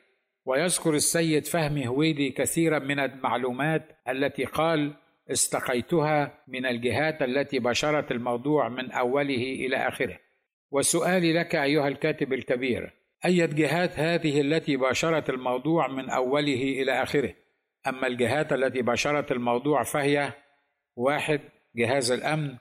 ويذكر 0.45 0.93
السيد 0.93 1.45
فهمي 1.45 1.87
هويدي 1.87 2.29
كثيرا 2.29 2.79
من 2.79 2.99
المعلومات 2.99 3.97
التي 4.09 4.45
قال 4.45 4.93
استقيتها 5.31 6.43
من 6.47 6.65
الجهات 6.65 7.21
التي 7.21 7.59
بشرت 7.59 8.11
الموضوع 8.11 8.69
من 8.69 8.91
أوله 8.91 9.35
إلى 9.35 9.87
آخره 9.87 10.19
وسؤالي 10.71 11.33
لك 11.33 11.55
أيها 11.55 11.87
الكاتب 11.87 12.33
الكبير 12.33 12.93
أية 13.25 13.45
جهات 13.45 13.99
هذه 13.99 14.41
التي 14.41 14.77
باشرت 14.77 15.29
الموضوع 15.29 15.87
من 15.87 16.09
أوله 16.09 16.63
إلى 16.81 17.03
آخره؟ 17.03 17.33
أما 17.87 18.07
الجهات 18.07 18.53
التي 18.53 18.81
باشرت 18.81 19.31
الموضوع 19.31 19.83
فهي 19.83 20.33
واحد 20.95 21.41
جهاز 21.75 22.11
الأمن 22.11 22.57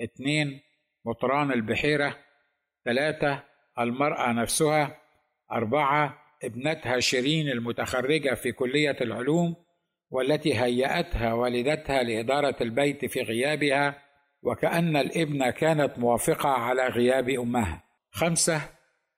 اثنين 0.00 0.60
مطران 1.04 1.52
البحيرة 1.52 2.16
ثلاثة 2.84 3.42
المرأة 3.78 4.32
نفسها 4.32 5.00
أربعة 5.52 6.18
ابنتها 6.44 7.00
شيرين 7.00 7.48
المتخرجة 7.48 8.34
في 8.34 8.52
كلية 8.52 8.96
العلوم 9.00 9.56
والتي 10.10 10.54
هيأتها 10.60 11.32
والدتها 11.32 12.02
لإدارة 12.02 12.56
البيت 12.60 13.04
في 13.04 13.22
غيابها 13.22 14.02
وكأن 14.42 14.96
الابنة 14.96 15.50
كانت 15.50 15.98
موافقة 15.98 16.48
على 16.48 16.86
غياب 16.88 17.28
أمها. 17.28 17.82
خمسة 18.10 18.60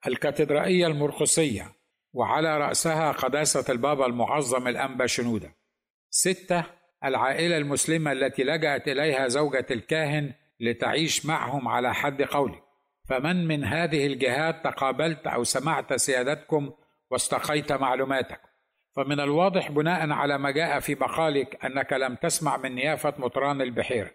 الكاتدرائية 0.07 0.87
المرقسية 0.87 1.71
وعلى 2.13 2.57
رأسها 2.57 3.11
قداسة 3.11 3.73
البابا 3.73 4.05
المعظم 4.05 4.67
الأنبا 4.67 5.05
شنودة 5.05 5.55
ستة 6.09 6.63
العائلة 7.03 7.57
المسلمة 7.57 8.11
التي 8.11 8.43
لجأت 8.43 8.87
إليها 8.87 9.27
زوجة 9.27 9.65
الكاهن 9.71 10.33
لتعيش 10.59 11.25
معهم 11.25 11.67
على 11.67 11.93
حد 11.93 12.21
قولي. 12.21 12.61
فمن 13.09 13.47
من 13.47 13.63
هذه 13.63 14.07
الجهات 14.07 14.63
تقابلت 14.63 15.27
أو 15.27 15.43
سمعت 15.43 15.93
سيادتكم 15.93 16.71
واستقيت 17.11 17.71
معلوماتك 17.71 18.41
فمن 18.95 19.19
الواضح 19.19 19.71
بناء 19.71 20.09
على 20.09 20.37
ما 20.37 20.51
جاء 20.51 20.79
في 20.79 20.95
مقالك 20.95 21.65
أنك 21.65 21.93
لم 21.93 22.15
تسمع 22.15 22.57
من 22.57 22.75
نيافة 22.75 23.13
مطران 23.17 23.61
البحيرة 23.61 24.11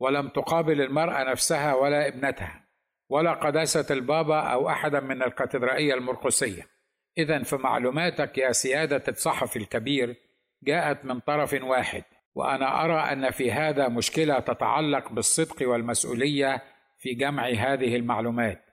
ولم 0.00 0.28
تقابل 0.28 0.80
المرأة 0.80 1.30
نفسها 1.30 1.74
ولا 1.74 2.08
ابنتها 2.08 2.64
ولا 3.08 3.32
قداسة 3.32 3.94
البابا 3.94 4.40
أو 4.40 4.68
أحدا 4.68 5.00
من 5.00 5.22
الكاتدرائية 5.22 5.94
المرقسية. 5.94 6.77
إذا 7.18 7.42
فمعلوماتك 7.42 8.38
يا 8.38 8.52
سيادة 8.52 9.02
الصحفي 9.08 9.58
الكبير 9.58 10.16
جاءت 10.62 11.04
من 11.04 11.20
طرف 11.20 11.62
واحد 11.62 12.04
وأنا 12.34 12.84
أرى 12.84 13.12
أن 13.12 13.30
في 13.30 13.52
هذا 13.52 13.88
مشكلة 13.88 14.38
تتعلق 14.38 15.12
بالصدق 15.12 15.68
والمسؤولية 15.68 16.62
في 16.98 17.14
جمع 17.14 17.48
هذه 17.48 17.96
المعلومات. 17.96 18.64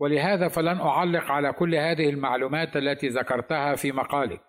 ولهذا 0.00 0.48
فلن 0.48 0.80
أعلق 0.80 1.32
على 1.32 1.52
كل 1.52 1.74
هذه 1.74 2.08
المعلومات 2.08 2.76
التي 2.76 3.08
ذكرتها 3.08 3.74
في 3.74 3.92
مقالك. 3.92 4.40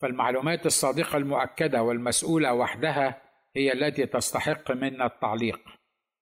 فالمعلومات 0.00 0.66
الصادقة 0.66 1.16
المؤكدة 1.16 1.82
والمسؤولة 1.82 2.54
وحدها 2.54 3.22
هي 3.56 3.72
التي 3.72 4.06
تستحق 4.06 4.70
منا 4.70 5.06
التعليق. 5.06 5.60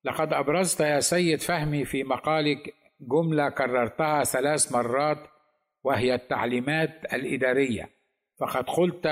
لقد 0.04 0.32
أبرزت 0.32 0.80
يا 0.80 1.00
سيد 1.00 1.40
فهمي 1.40 1.84
في 1.84 2.04
مقالك 2.04 2.74
جملة 3.00 3.48
كررتها 3.48 4.24
ثلاث 4.24 4.72
مرات 4.72 5.33
وهي 5.84 6.14
التعليمات 6.14 7.14
الإدارية. 7.14 7.90
فقد 8.40 8.64
قلت 8.64 9.06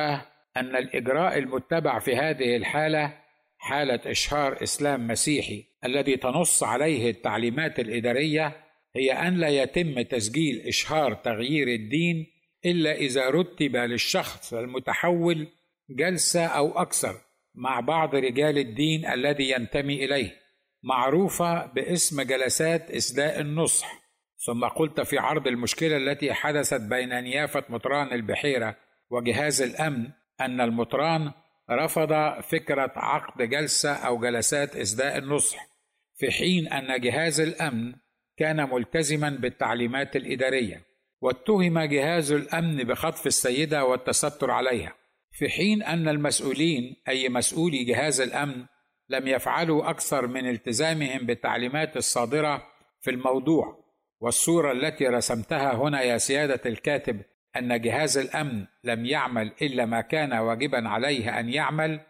أن 0.56 0.76
الإجراء 0.76 1.38
المتبع 1.38 1.98
في 1.98 2.16
هذه 2.16 2.56
الحالة 2.56 3.22
حالة 3.58 4.00
إشهار 4.06 4.62
إسلام 4.62 5.06
مسيحي 5.06 5.64
الذي 5.84 6.16
تنص 6.16 6.62
عليه 6.62 7.10
التعليمات 7.10 7.80
الإدارية 7.80 8.56
هي 8.96 9.12
أن 9.12 9.36
لا 9.36 9.48
يتم 9.48 10.02
تسجيل 10.02 10.60
إشهار 10.60 11.14
تغيير 11.14 11.68
الدين 11.68 12.26
إلا 12.66 12.92
إذا 12.92 13.30
رتب 13.30 13.76
للشخص 13.76 14.54
المتحول 14.54 15.48
جلسة 15.90 16.46
أو 16.46 16.78
أكثر 16.78 17.14
مع 17.54 17.80
بعض 17.80 18.14
رجال 18.14 18.58
الدين 18.58 19.06
الذي 19.06 19.50
ينتمي 19.50 20.04
إليه 20.04 20.36
معروفة 20.82 21.66
باسم 21.66 22.22
جلسات 22.22 22.90
اسداء 22.90 23.40
النصح. 23.40 24.01
ثم 24.46 24.64
قلت 24.64 25.00
في 25.00 25.18
عرض 25.18 25.46
المشكلة 25.46 25.96
التي 25.96 26.32
حدثت 26.32 26.80
بين 26.80 27.22
نيافة 27.22 27.64
مطران 27.68 28.12
البحيرة 28.12 28.76
وجهاز 29.11 29.62
الأمن 29.62 30.08
أن 30.40 30.61
المطران 30.61 31.32
رفض 31.70 32.40
فكرة 32.40 32.92
عقد 32.96 33.42
جلسة 33.42 33.92
أو 33.92 34.18
جلسات 34.18 34.76
اسداء 34.76 35.18
النصح 35.18 35.66
في 36.16 36.30
حين 36.30 36.68
أن 36.68 37.00
جهاز 37.00 37.40
الأمن 37.40 37.94
كان 38.37 38.70
ملتزما 38.70 39.30
بالتعليمات 39.30 40.16
الإدارية 40.16 40.82
واتهم 41.20 41.78
جهاز 41.78 42.32
الأمن 42.32 42.84
بخطف 42.84 43.26
السيدة 43.26 43.84
والتستر 43.84 44.50
عليها 44.50 44.94
في 45.32 45.49
حين 45.49 45.82
أن 45.82 46.08
المسؤولين 46.08 46.96
أي 47.08 47.28
مسؤولي 47.28 47.84
جهاز 47.84 48.20
الأمن 48.20 48.66
لم 49.08 49.28
يفعلوا 49.28 49.90
أكثر 49.90 50.26
من 50.26 50.49
التزامهم 50.49 51.26
بالتعليمات 51.26 51.96
الصادرة 51.96 52.62
في 53.00 53.11
الموضوع. 53.11 53.81
والصورة 54.22 54.72
التي 54.72 55.06
رسمتها 55.06 55.74
هنا 55.74 56.02
يا 56.02 56.18
سيادة 56.18 56.60
الكاتب 56.66 57.20
أن 57.56 57.80
جهاز 57.80 58.18
الأمن 58.18 58.66
لم 58.84 59.06
يعمل 59.06 59.52
إلا 59.62 59.86
ما 59.86 60.00
كان 60.00 60.32
واجبا 60.32 60.88
عليه 60.88 61.40
أن 61.40 61.48
يعمل 61.48 62.00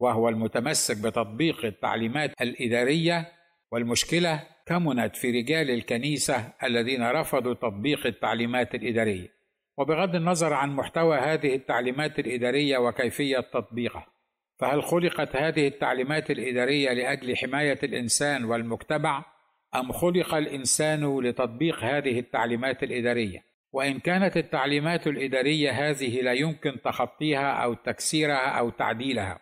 وهو 0.00 0.28
المتمسك 0.28 0.96
بتطبيق 0.96 1.64
التعليمات 1.64 2.30
الإدارية. 2.40 3.32
والمشكلة 3.72 4.42
كمنت 4.66 5.16
في 5.16 5.30
رجال 5.30 5.70
الكنيسة 5.70 6.52
الذين 6.62 7.10
رفضوا 7.10 7.54
تطبيق 7.54 8.06
التعليمات 8.06 8.74
الإدارية. 8.74 9.28
وبغض 9.78 10.14
النظر 10.14 10.52
عن 10.52 10.70
محتوى 10.76 11.18
هذه 11.18 11.54
التعليمات 11.54 12.18
الإدارية 12.18 12.78
وكيفية 12.78 13.40
تطبيقها 13.40 14.06
فهل 14.58 14.82
خلقت 14.82 15.36
هذه 15.36 15.66
التعليمات 15.68 16.30
الإدارية 16.30 16.92
لأجل 16.92 17.36
حماية 17.36 17.78
الإنسان 17.82 18.44
والمجتمع؟ 18.44 19.24
أم 19.74 19.92
خلق 19.92 20.34
الإنسان 20.34 21.20
لتطبيق 21.20 21.84
هذه 21.84 22.18
التعليمات 22.18 22.82
الإدارية؟ 22.82 23.44
وإن 23.72 23.98
كانت 23.98 24.36
التعليمات 24.36 25.06
الإدارية 25.06 25.70
هذه 25.70 26.20
لا 26.20 26.32
يمكن 26.32 26.82
تخطيها 26.84 27.52
أو 27.52 27.74
تكسيرها 27.74 28.58
أو 28.58 28.70
تعديلها. 28.70 29.38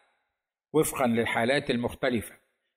وفقا 0.72 1.06
للحالات 1.06 1.70
المختلفة. 1.70 2.34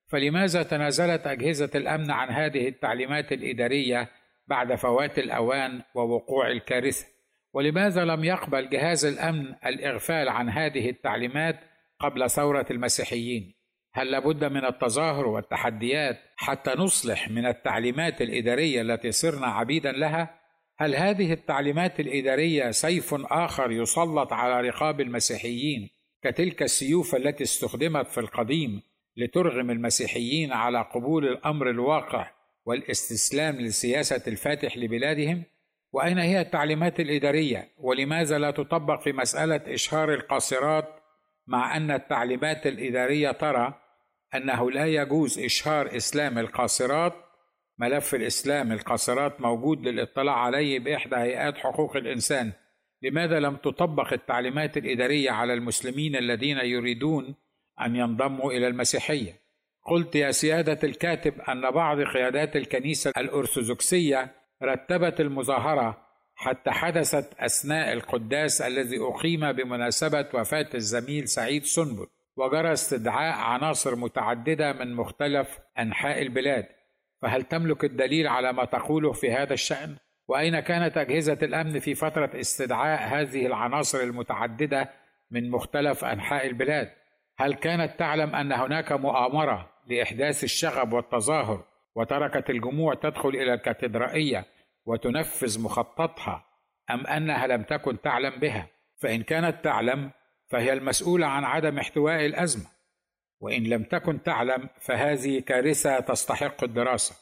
فلماذا 0.08 0.64
تنازلت 0.64 1.28
أجهزة 1.28 1.70
الأمن 1.76 2.12
عن 2.12 2.30
هذه 2.30 2.68
التعليمات 2.68 3.32
الإدارية 3.32 4.10
بعد 4.48 4.76
فوات 4.76 5.20
الأوان 5.20 5.82
ووقوع 5.96 6.48
الكارثة؟ 6.48 7.06
ولماذا 7.54 8.06
لم 8.06 8.24
يقبل 8.24 8.70
جهاز 8.70 9.06
الأمن 9.06 9.56
الإغفال 9.66 10.30
عن 10.30 10.50
هذه 10.50 10.90
التعليمات 10.90 11.60
قبل 12.00 12.30
ثورة 12.30 12.66
المسيحيين؟ 12.72 13.63
هل 13.96 14.12
لابد 14.12 14.44
من 14.44 14.66
التظاهر 14.66 15.28
والتحديات 15.28 16.20
حتى 16.36 16.72
نصلح 16.78 17.30
من 17.30 17.46
التعليمات 17.46 18.22
الإدارية 18.22 18.82
التي 18.82 19.12
صرنا 19.12 19.48
عبيدا 19.48 19.92
لها؟ 19.92 20.40
هل 20.78 20.96
هذه 20.96 21.34
التعليمات 21.34 22.00
الإدارية 22.00 22.72
سيف 22.72 23.14
آخر 23.14 23.72
يسلط 23.72 24.34
على 24.34 24.70
رقاب 24.70 25.02
المسيحيين 25.02 25.90
كتلك 26.24 26.64
السيوف 26.64 27.16
التي 27.16 27.44
استخدمت 27.44 28.08
في 28.08 28.20
القديم 28.20 28.82
لترغم 29.18 29.72
المسيحيين 29.72 30.52
على 30.52 30.82
قبول 30.82 31.28
الأمر 31.28 31.70
الواقع 31.70 32.32
والاستسلام 32.66 33.56
لسياسه 33.56 34.24
الفاتح 34.28 34.78
لبلادهم؟ 34.78 35.44
وأين 35.92 36.18
هي 36.18 36.42
التعليمات 36.42 37.00
الإدارية؟ 37.00 37.70
ولماذا 37.78 38.38
لا 38.38 38.52
تطبق 38.52 39.02
في 39.02 39.12
مسألة 39.12 39.62
إشهار 39.68 40.14
القاصرات 40.14 40.90
مع 41.48 41.78
أن 41.78 41.92
التعليمات 41.92 42.68
الإدارية 42.68 43.32
ترى 43.32 43.83
أنه 44.36 44.72
لا 44.72 44.86
يجوز 44.86 45.40
إشهار 45.40 45.96
إسلام 45.98 46.40
القاصرات. 46.40 47.14
ملف 47.78 48.16
الإسلام 48.16 48.72
القاصرات 48.72 49.42
موجود 49.42 49.88
للاطلاع 49.88 50.36
عليه 50.36 50.80
بإحدى 50.80 51.16
هيئات 51.16 51.58
حقوق 51.58 51.96
الإنسان. 51.96 52.52
لماذا 53.02 53.40
لم 53.40 53.56
تطبق 53.56 54.14
التعليمات 54.14 54.78
الإدارية 54.78 55.32
على 55.32 55.54
المسلمين 55.54 56.16
الذين 56.16 56.58
يريدون 56.58 57.36
أن 57.82 57.96
ينضموا 57.96 58.52
إلى 58.52 58.68
المسيحية؟ 58.68 59.44
قلت 59.86 60.16
يا 60.16 60.32
سيادة 60.32 60.80
الكاتب 60.84 61.42
أن 61.42 61.72
بعض 61.72 62.02
قيادات 62.02 62.56
الكنيسة 62.56 63.12
الأرثوذكسية 63.18 64.36
رتبت 64.64 65.20
المظاهرة 65.22 66.08
حتى 66.36 66.72
حدثت 66.72 67.34
أثناء 67.40 67.94
القداس 67.94 68.62
الذي 68.62 69.00
أقيم 69.00 69.52
بمناسبة 69.52 70.28
وفاة 70.34 70.70
الزميل 70.76 71.28
سعيد 71.28 71.64
سنبل. 71.64 72.08
وجرى 72.38 72.74
استدعاء 72.74 73.36
عناصر 73.36 73.96
متعددة 73.96 74.74
من 74.74 74.94
مختلف 74.94 75.60
أنحاء 75.80 76.22
البلاد. 76.22 76.66
فهل 77.22 77.44
تملك 77.44 77.84
الدليل 77.84 78.28
على 78.28 78.54
ما 78.54 78.66
تقوله 78.66 79.12
في 79.12 79.32
هذا 79.32 79.54
الشأن؟ 79.54 79.96
وأين 80.28 80.60
كانت 80.60 80.98
أجهزة 80.98 81.38
الأمن 81.42 81.80
في 81.80 81.96
فترة 81.96 82.32
استدعاء 82.40 83.02
هذه 83.04 83.46
العناصر 83.46 84.00
المتعددة 84.00 84.90
من 85.32 85.50
مختلف 85.52 86.06
أنحاء 86.06 86.48
البلاد؟ 86.48 86.92
هل 87.38 87.54
كانت 87.54 88.00
تعلم 88.00 88.36
أن 88.36 88.52
هناك 88.52 88.92
مؤامرة 88.92 89.70
لإحداث 89.88 90.44
الشغب 90.44 90.94
والتظاهر 90.94 91.64
وتركت 91.96 92.50
الجموع 92.50 92.94
تدخل 92.94 93.30
إلى 93.30 93.54
الكاتدرائية 93.54 94.46
وتنفذ 94.86 95.62
مخططها 95.62 96.46
أم 96.92 97.08
أنها 97.08 97.48
لم 97.48 97.64
تكن 97.64 98.02
تعلم 98.02 98.40
بها؟ 98.40 98.68
فإن 98.98 99.24
كانت 99.24 99.64
تعلم 99.64 100.12
فهي 100.54 100.74
المسؤولة 100.74 101.28
عن 101.28 101.44
عدم 101.44 101.80
احتواء 101.80 102.26
الأزمة. 102.26 102.66
وإن 103.40 103.64
لم 103.64 103.84
تكن 103.84 104.24
تعلم 104.24 104.70
فهذه 104.80 105.40
كارثة 105.40 106.00
تستحق 106.00 106.64
الدراسة. 106.64 107.16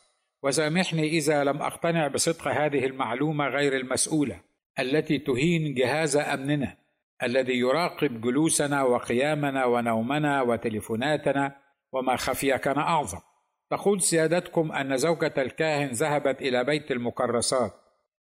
وسامحني 0.43 1.07
إذا 1.07 1.43
لم 1.43 1.61
أقتنع 1.61 2.07
بصدق 2.07 2.47
هذه 2.47 2.85
المعلومة 2.85 3.47
غير 3.47 3.75
المسؤولة 3.77 4.39
التي 4.79 5.19
تهين 5.19 5.73
جهاز 5.73 6.17
أمننا 6.17 6.77
الذي 7.23 7.59
يراقب 7.59 8.21
جلوسنا 8.21 8.83
وقيامنا 8.83 9.65
ونومنا 9.65 10.41
وتليفوناتنا 10.41 11.55
وما 11.91 12.15
خفي 12.15 12.57
كان 12.57 12.77
أعظم. 12.77 13.19
تقول 13.69 14.01
سيادتكم 14.01 14.71
أن 14.71 14.97
زوجة 14.97 15.33
الكاهن 15.37 15.89
ذهبت 15.89 16.41
إلى 16.41 16.63
بيت 16.63 16.91
المكرسات 16.91 17.73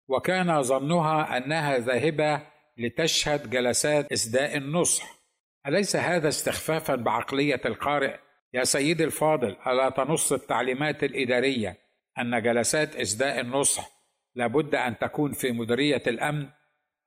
وكان 0.08 0.62
ظنها 0.62 1.36
أنها 1.36 1.78
ذاهبة 1.78 2.57
لتشهد 2.78 3.50
جلسات 3.50 4.12
اسداء 4.12 4.56
النصح. 4.56 5.18
أليس 5.66 5.96
هذا 5.96 6.28
استخفافا 6.28 6.94
بعقلية 6.94 7.60
القارئ؟ 7.66 8.18
يا 8.54 8.64
سيدي 8.64 9.04
الفاضل 9.04 9.56
ألا 9.66 9.90
تنص 9.90 10.32
التعليمات 10.32 11.04
الإدارية 11.04 11.76
أن 12.18 12.42
جلسات 12.42 12.96
اسداء 12.96 13.40
النصح 13.40 13.90
لابد 14.34 14.74
أن 14.74 14.98
تكون 14.98 15.32
في 15.32 15.52
مديرية 15.52 16.02
الأمن 16.06 16.48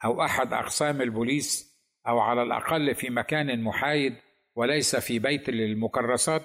أو 0.05 0.25
أحد 0.25 0.53
أقسام 0.53 1.01
البوليس 1.01 1.77
أو 2.07 2.19
على 2.19 2.43
الأقل 2.43 2.95
في 2.95 3.09
مكان 3.09 3.63
محايد 3.63 4.15
وليس 4.55 4.95
في 4.95 5.19
بيت 5.19 5.49
للمكرسات؟ 5.49 6.41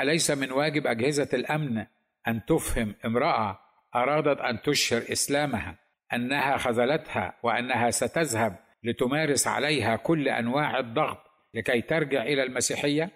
أليس 0.00 0.30
من 0.30 0.52
واجب 0.52 0.86
أجهزة 0.86 1.28
الأمن 1.32 1.86
أن 2.28 2.44
تفهم 2.48 2.94
امرأة 3.04 3.58
أرادت 3.94 4.40
أن 4.40 4.62
تشهر 4.62 5.02
إسلامها؟ 5.12 5.81
أنها 6.14 6.56
خذلتها 6.56 7.34
وأنها 7.42 7.90
ستذهب 7.90 8.56
لتمارس 8.84 9.46
عليها 9.46 9.96
كل 9.96 10.28
أنواع 10.28 10.78
الضغط 10.78 11.18
لكي 11.54 11.80
ترجع 11.80 12.22
إلى 12.22 12.42
المسيحية؟ 12.42 13.10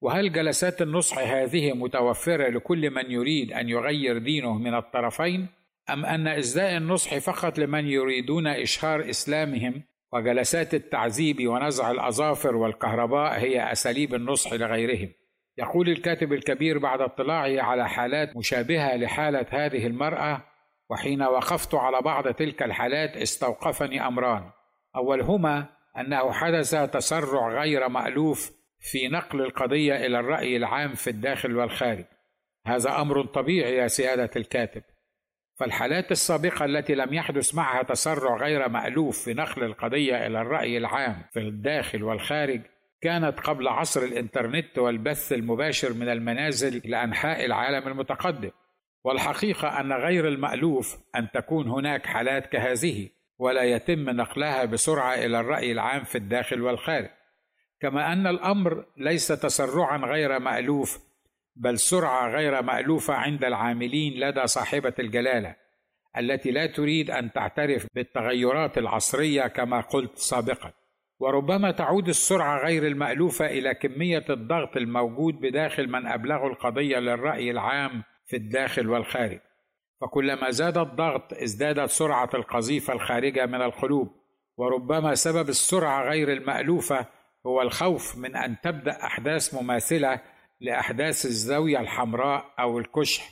وهل 0.00 0.32
جلسات 0.32 0.82
النصح 0.82 1.18
هذه 1.18 1.72
متوفرة 1.72 2.48
لكل 2.48 2.90
من 2.90 3.10
يريد 3.10 3.52
أن 3.52 3.68
يغير 3.68 4.18
دينه 4.18 4.58
من 4.58 4.74
الطرفين؟ 4.74 5.46
أم 5.90 6.06
أن 6.06 6.28
اسداء 6.28 6.76
النصح 6.76 7.18
فقط 7.18 7.58
لمن 7.58 7.86
يريدون 7.86 8.46
إشهار 8.46 9.10
إسلامهم؟ 9.10 9.82
وجلسات 10.12 10.74
التعذيب 10.74 11.48
ونزع 11.48 11.90
الأظافر 11.90 12.56
والكهرباء 12.56 13.38
هي 13.38 13.72
أساليب 13.72 14.14
النصح 14.14 14.52
لغيرهم. 14.52 15.08
يقول 15.58 15.88
الكاتب 15.88 16.32
الكبير 16.32 16.78
بعد 16.78 17.00
اطلاعه 17.00 17.62
على 17.62 17.88
حالات 17.88 18.36
مشابهة 18.36 18.96
لحالة 18.96 19.46
هذه 19.50 19.86
المرأة 19.86 20.44
وحين 20.90 21.22
وقفت 21.22 21.74
على 21.74 22.00
بعض 22.00 22.28
تلك 22.28 22.62
الحالات 22.62 23.16
استوقفني 23.16 24.06
أمران. 24.06 24.50
أولهما 24.96 25.66
أنه 25.98 26.32
حدث 26.32 26.70
تسرع 26.70 27.48
غير 27.48 27.88
مألوف 27.88 28.52
في 28.78 29.08
نقل 29.08 29.40
القضية 29.40 30.06
إلى 30.06 30.20
الرأي 30.20 30.56
العام 30.56 30.94
في 30.94 31.10
الداخل 31.10 31.56
والخارج. 31.56 32.04
هذا 32.66 33.00
أمر 33.00 33.24
طبيعي 33.24 33.76
يا 33.76 33.88
سيادة 33.88 34.30
الكاتب. 34.36 34.82
فالحالات 35.58 36.12
السابقة 36.12 36.64
التي 36.64 36.94
لم 36.94 37.14
يحدث 37.14 37.54
معها 37.54 37.82
تسرع 37.82 38.36
غير 38.36 38.68
مألوف 38.68 39.24
في 39.24 39.34
نقل 39.34 39.64
القضية 39.64 40.26
إلى 40.26 40.40
الرأي 40.40 40.78
العام 40.78 41.22
في 41.32 41.40
الداخل 41.40 42.02
والخارج 42.02 42.60
كانت 43.00 43.40
قبل 43.40 43.68
عصر 43.68 44.02
الإنترنت 44.02 44.78
والبث 44.78 45.32
المباشر 45.32 45.92
من 45.92 46.08
المنازل 46.08 46.76
إلى 46.84 47.04
أنحاء 47.04 47.44
العالم 47.44 47.88
المتقدم. 47.88 48.50
والحقيقة 49.04 49.80
أن 49.80 49.92
غير 49.92 50.28
المألوف 50.28 50.96
أن 51.16 51.28
تكون 51.34 51.68
هناك 51.68 52.06
حالات 52.06 52.46
كهذه 52.46 53.08
ولا 53.38 53.62
يتم 53.62 54.10
نقلها 54.10 54.64
بسرعة 54.64 55.14
إلى 55.14 55.40
الرأي 55.40 55.72
العام 55.72 56.04
في 56.04 56.18
الداخل 56.18 56.62
والخارج. 56.62 57.10
كما 57.80 58.12
أن 58.12 58.26
الأمر 58.26 58.84
ليس 58.96 59.28
تسرعا 59.28 59.98
غير 59.98 60.38
مألوف 60.38 60.98
بل 61.56 61.78
سرعة 61.78 62.28
غير 62.28 62.62
مألوفة 62.62 63.14
عند 63.14 63.44
العاملين 63.44 64.20
لدى 64.20 64.46
صاحبة 64.46 64.94
الجلالة 64.98 65.56
التي 66.18 66.50
لا 66.50 66.66
تريد 66.66 67.10
أن 67.10 67.32
تعترف 67.32 67.86
بالتغيرات 67.94 68.78
العصرية 68.78 69.46
كما 69.46 69.80
قلت 69.80 70.18
سابقا. 70.18 70.72
وربما 71.20 71.70
تعود 71.70 72.08
السرعة 72.08 72.64
غير 72.64 72.86
المألوفة 72.86 73.46
إلى 73.46 73.74
كمية 73.74 74.24
الضغط 74.30 74.76
الموجود 74.76 75.34
بداخل 75.34 75.88
من 75.88 76.06
أبلغوا 76.06 76.50
القضية 76.50 76.98
للرأي 76.98 77.50
العام 77.50 78.02
في 78.26 78.36
الداخل 78.36 78.88
والخارج. 78.88 79.40
فكلما 80.00 80.50
زاد 80.50 80.78
الضغط 80.78 81.32
ازدادت 81.32 81.90
سرعة 81.90 82.30
القذيفة 82.34 82.92
الخارجة 82.92 83.46
من 83.46 83.62
القلوب 83.62 84.12
وربما 84.56 85.14
سبب 85.14 85.48
السرعة 85.48 86.02
غير 86.10 86.32
المألوفة 86.32 87.06
هو 87.46 87.62
الخوف 87.62 88.16
من 88.16 88.36
أن 88.36 88.56
تبدأ 88.62 89.04
أحداث 89.04 89.54
مماثلة 89.54 90.20
لأحداث 90.60 91.26
الزاوية 91.26 91.80
الحمراء 91.80 92.54
أو 92.58 92.78
الكشح 92.78 93.30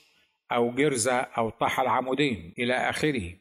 أو 0.52 0.70
جرزة 0.70 1.20
أو 1.20 1.50
طحى 1.50 1.83
العمودين 1.83 2.54
إلى 2.59 2.74
آخره. 2.74 3.33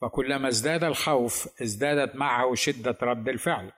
فكلما 0.00 0.48
ازداد 0.48 0.84
الخوف 0.84 1.62
ازدادت 1.62 2.16
معه 2.16 2.54
شدة 2.54 2.98
رد 3.02 3.28
الفعل. 3.28 3.72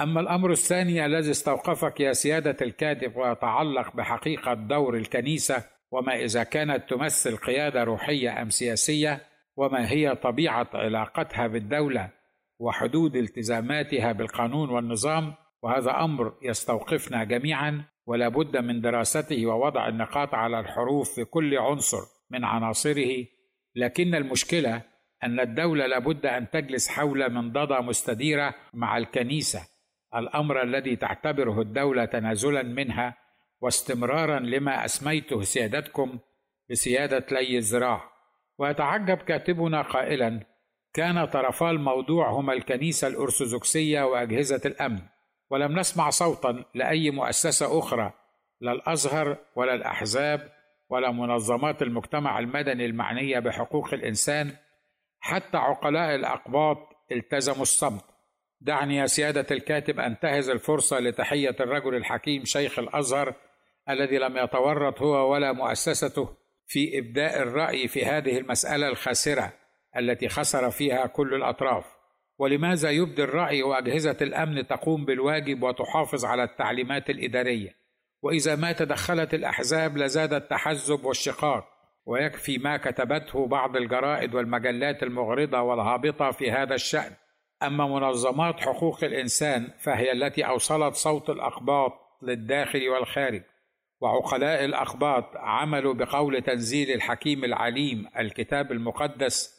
أما 0.00 0.20
الأمر 0.20 0.50
الثاني 0.50 1.06
الذي 1.06 1.30
استوقفك 1.30 2.00
يا 2.00 2.12
سيادة 2.12 2.56
الكاتب 2.62 3.16
ويتعلق 3.16 3.96
بحقيقة 3.96 4.54
دور 4.54 4.96
الكنيسة 4.96 5.64
وما 5.90 6.16
إذا 6.16 6.42
كانت 6.42 6.90
تمثل 6.90 7.36
قيادة 7.36 7.84
روحية 7.84 8.42
أم 8.42 8.50
سياسية 8.50 9.20
وما 9.56 9.90
هي 9.90 10.14
طبيعة 10.14 10.68
علاقتها 10.74 11.46
بالدولة 11.46 12.10
وحدود 12.58 13.16
التزاماتها 13.16 14.12
بالقانون 14.12 14.70
والنظام 14.70 15.34
وهذا 15.62 15.90
أمر 15.90 16.34
يستوقفنا 16.42 17.24
جميعا 17.24 17.84
ولا 18.06 18.28
بد 18.28 18.56
من 18.56 18.80
دراسته 18.80 19.46
ووضع 19.46 19.88
النقاط 19.88 20.34
على 20.34 20.60
الحروف 20.60 21.14
في 21.14 21.24
كل 21.24 21.58
عنصر 21.58 21.98
من 22.30 22.44
عناصره. 22.44 23.26
لكن 23.74 24.14
المشكلة 24.14 24.82
أن 25.24 25.40
الدولة 25.40 25.86
لابد 25.86 26.26
أن 26.26 26.50
تجلس 26.50 26.88
حول 26.88 27.32
منضدة 27.32 27.80
مستديرة 27.80 28.54
مع 28.74 28.98
الكنيسة 28.98 29.60
الأمر 30.16 30.62
الذي 30.62 30.96
تعتبره 30.96 31.60
الدولة 31.60 32.04
تنازلا 32.04 32.62
منها 32.62 33.16
واستمرارا 33.60 34.38
لما 34.40 34.84
أسميته 34.84 35.42
سيادتكم 35.42 36.18
بسيادة 36.70 37.26
لي 37.30 37.56
الزراع. 37.56 38.10
ويتعجب 38.58 39.16
كاتبنا 39.16 39.82
قائلا 39.82 40.40
كان 40.94 41.24
طرفا 41.24 41.70
الموضوع 41.70 42.30
هما 42.30 42.52
الكنيسة 42.52 43.08
الأرثوذكسية 43.08 44.02
وأجهزة 44.02 44.60
الأمن 44.64 45.00
ولم 45.50 45.78
نسمع 45.78 46.10
صوتا 46.10 46.64
لأي 46.74 47.10
مؤسسة 47.10 47.78
أخرى 47.78 48.12
لا 48.60 48.72
الأزهر 48.72 49.36
ولا 49.56 49.74
الأحزاب 49.74 50.52
ولا 50.90 51.10
منظمات 51.10 51.82
المجتمع 51.82 52.38
المدني 52.38 52.86
المعنية 52.86 53.38
بحقوق 53.38 53.94
الإنسان 53.94 54.52
حتى 55.20 55.56
عقلاء 55.56 56.14
الأقباط 56.14 56.78
التزموا 57.12 57.62
الصمت. 57.62 58.04
دعني 58.60 58.96
يا 58.96 59.06
سيادة 59.06 59.46
الكاتب 59.50 60.00
أنتهز 60.00 60.48
الفرصة 60.48 60.98
لتحية 60.98 61.56
الرجل 61.60 61.94
الحكيم 61.94 62.44
شيخ 62.44 62.78
الأزهر 62.78 63.34
الذي 63.90 64.18
لم 64.18 64.36
يتورط 64.36 65.02
هو 65.02 65.32
ولا 65.32 65.52
مؤسسته 65.52 66.28
في 66.66 66.98
إبداء 66.98 67.42
الرأي 67.42 67.88
في 67.88 68.04
هذه 68.04 68.38
المسألة 68.38 68.88
الخاسرة 68.88 69.52
التي 69.96 70.28
خسر 70.28 70.70
فيها 70.70 71.06
كل 71.06 71.34
الأطراف. 71.34 71.84
ولماذا 72.38 72.90
يبدي 72.90 73.24
الرأي 73.24 73.62
وأجهزة 73.62 74.16
الأمن 74.20 74.66
تقوم 74.66 75.04
بالواجب 75.04 75.62
وتحافظ 75.62 76.24
على 76.24 76.42
التعليمات 76.44 77.10
الإدارية؟ 77.10 77.74
وإذا 78.22 78.56
ما 78.56 78.72
تدخلت 78.72 79.34
الأحزاب 79.34 79.96
لزاد 79.96 80.32
التحزب 80.32 81.04
والشقاق 81.04 81.68
ويكفي 82.06 82.58
ما 82.58 82.76
كتبته 82.76 83.46
بعض 83.46 83.76
الجرائد 83.76 84.34
والمجلات 84.34 85.02
المغرضة 85.02 85.60
والهابطة 85.60 86.30
في 86.30 86.50
هذا 86.50 86.74
الشأن. 86.74 87.12
أما 87.62 87.86
منظمات 87.86 88.60
حقوق 88.60 89.04
الإنسان 89.04 89.68
فهي 89.78 90.12
التي 90.12 90.46
أوصلت 90.46 90.94
صوت 90.94 91.30
الأقباط 91.30 91.92
للداخل 92.22 92.88
والخارج. 92.88 93.42
وعقلاء 94.00 94.64
الأقباط 94.64 95.36
عملوا 95.36 95.94
بقول 95.94 96.42
تنزيل 96.42 96.90
الحكيم 96.90 97.44
العليم 97.44 98.08
الكتاب 98.18 98.72
المقدس 98.72 99.58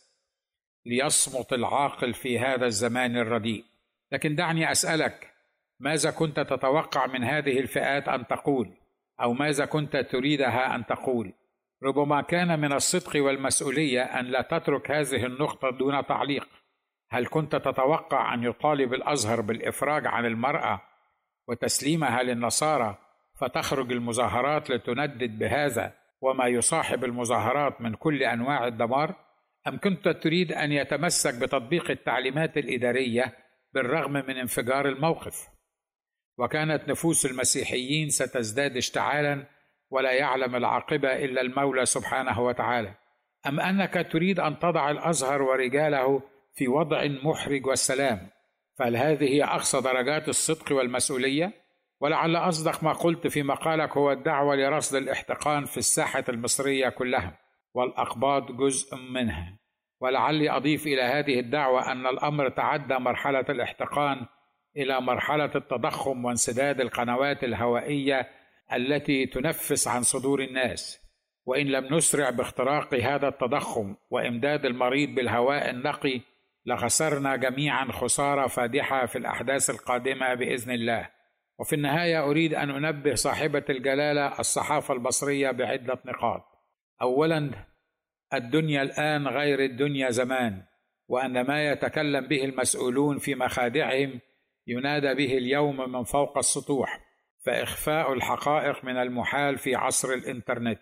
ليصمت 0.86 1.54
العاقل 1.54 2.14
في 2.14 2.40
هذا 2.40 2.66
الزمان 2.66 3.18
الرديء. 3.18 3.64
لكن 4.12 4.36
دعني 4.36 4.72
أسألك 4.72 5.34
ماذا 5.80 6.12
كنت 6.12 6.40
تتوقع 6.40 7.08
من 7.08 7.24
هذه 7.24 7.60
الفئات 7.60 8.08
أن 8.08 8.28
تقول؟ 8.28 8.72
أو 9.22 9.34
ماذا 9.34 9.66
كنت 9.66 9.98
تريدها 9.98 10.76
أن 10.76 10.86
تقول؟ 10.86 11.34
ربما 11.84 12.22
كان 12.22 12.60
من 12.60 12.74
الصدق 12.74 13.24
والمسؤولية 13.24 14.02
أن 14.02 14.26
لا 14.26 14.42
تترك 14.42 14.92
هذه 14.92 15.26
النقطة 15.26 15.70
دون 15.70 16.06
تعليق. 16.06 16.48
هل 17.10 17.28
كنت 17.28 17.56
تتوقع 17.56 18.34
أن 18.34 18.44
يطالب 18.44 18.94
الأزهر 18.94 19.42
بالإفراج 19.42 20.08
عن 20.08 20.26
المرأة 20.26 20.82
وتسليمها 21.48 22.24
للنصارى 22.24 23.09
فتخرج 23.40 23.92
المظاهرات 23.92 24.70
لتندد 24.70 25.40
بهذا 25.40 25.94
وما 26.22 26.48
يصاحب 26.48 27.06
المظاهرات 27.06 27.82
من 27.82 27.96
كل 27.96 28.24
أنواع 28.24 28.68
الدمار؟ 28.68 29.16
أم 29.68 29.78
كنت 29.78 30.08
تريد 30.08 30.52
أن 30.52 30.72
يتمسك 30.72 31.36
بتطبيق 31.42 31.92
التعليمات 31.92 32.58
الإدارية 32.58 33.38
بالرغم 33.74 34.14
من 34.14 34.38
انفجار 34.38 34.90
الموقف؟ 34.90 35.48
وكانت 36.38 36.90
نفوس 36.90 37.26
المسيحيين 37.26 38.10
ستزداد 38.10 38.78
اشتعالا 38.78 39.46
ولا 39.90 40.12
يعلم 40.12 40.56
العاقبة 40.56 41.16
إلا 41.16 41.42
المولى 41.42 41.86
سبحانه 41.86 42.40
وتعالى. 42.42 42.96
أم 43.48 43.60
أنك 43.60 44.08
تريد 44.12 44.40
أن 44.40 44.60
تضع 44.60 44.92
الأزهر 44.92 45.42
ورجاله 45.42 46.22
في 46.54 46.68
وضع 46.68 47.08
محرج 47.24 47.66
والسلام؟ 47.66 48.30
فهل 48.80 48.98
هذه 48.98 49.54
أقصى 49.56 49.82
درجات 49.82 50.30
الصدق 50.30 50.72
والمسؤولية؟ 50.72 51.54
ولعل 52.02 52.36
أصدق 52.36 52.84
ما 52.84 52.94
قلت 52.94 53.28
في 53.28 53.44
مقالك 53.44 53.98
هو 53.98 54.12
الدعوة 54.12 54.56
لرصد 54.56 54.96
الاحتقان 54.96 55.66
في 55.66 55.78
الساحة 55.78 56.24
المصرية 56.30 56.90
كلها 56.90 57.40
والاقباط 57.74 58.52
جزء 58.52 58.96
منها. 58.96 59.60
ولعلي 60.02 60.50
أضيف 60.50 60.88
إلى 60.88 61.02
هذه 61.02 61.40
الدعوة 61.40 61.92
أن 61.92 62.08
الأمر 62.08 62.50
تعدى 62.50 62.94
مرحلة 62.94 63.46
الاحتقان 63.50 64.26
إلى 64.78 65.02
مرحلة 65.02 65.52
التضخم 65.56 66.26
وانسداد 66.26 66.82
القنوات 66.82 67.44
الهوائية 67.44 68.30
التي 68.74 69.26
تنفس 69.26 69.88
عن 69.88 70.02
صدور 70.04 70.42
الناس. 70.42 71.10
وإن 71.46 71.68
لم 71.68 71.96
نسرع 71.96 72.30
باختراق 72.30 72.94
هذا 72.94 73.28
التضخم 73.28 73.96
وإمداد 74.10 74.66
المريض 74.66 75.10
بالهواء 75.10 75.70
النقي 75.70 76.22
لخسرنا 76.66 77.36
جميعا 77.36 77.92
خسارة 77.92 78.48
فادحة 78.48 79.06
في 79.06 79.18
الأحداث 79.18 79.70
القادمة 79.70 80.34
بإذن 80.34 80.72
الله. 80.72 81.10
وفي 81.60 81.76
النهاية 81.76 82.24
أريد 82.24 82.54
أن 82.54 82.70
أنبه 82.70 83.16
صاحبة 83.16 83.64
الجلالة 83.70 84.40
الصحافة 84.40 84.94
المصريه 84.94 85.52
بعدة 85.52 86.00
نقاط. 86.06 86.46
اولا 87.02 87.52
الدنيا 88.34 88.82
الآن 88.82 89.28
غير 89.28 89.60
الدنيا 89.60 90.10
زمان 90.10 90.64
وأن 91.08 91.42
ما 91.42 91.72
يتكلم 91.72 92.28
به 92.28 92.46
المسؤولون 92.46 93.18
في 93.18 93.36
مخادعهم 93.36 94.20
ينادى 94.68 95.14
به 95.14 95.38
اليوم 95.38 95.92
من 95.92 96.04
فوق 96.04 96.38
السطوح 96.38 97.02
فإخفاء 97.46 98.14
الحقائق 98.14 98.86
من 98.86 98.98
المحال 98.98 99.58
في 99.58 99.76
عصر 99.76 100.14
الإنترنت. 100.14 100.80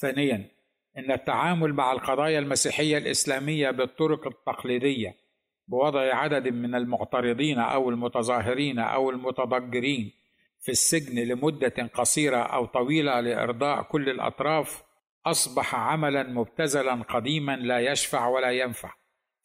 ثانيا 0.00 0.50
إن 0.98 1.12
التعامل 1.12 1.72
مع 1.72 1.92
القضايا 1.92 2.38
المسيحية 2.38 2.98
الإسلامية 2.98 3.70
بالطرق 3.70 4.26
التقليدية 4.26 5.27
بوضع 5.68 6.14
عدد 6.14 6.48
من 6.48 6.74
المعترضين 6.74 7.58
أو 7.58 7.90
المتظاهرين 7.90 8.78
أو 8.78 9.10
المتضجرين 9.10 10.12
في 10.60 10.70
السجن 10.70 11.18
لمدة 11.18 11.90
قصيرة 11.94 12.36
أو 12.36 12.66
طويلة 12.66 13.20
لإرضاء 13.20 13.82
كل 13.82 14.08
الأطراف 14.08 14.82
أصبح 15.26 15.74
عملا 15.74 16.22
مبتذلا 16.22 16.94
قديما 16.94 17.56
لا 17.56 17.78
يشفع 17.78 18.26
ولا 18.28 18.50
ينفع. 18.50 18.94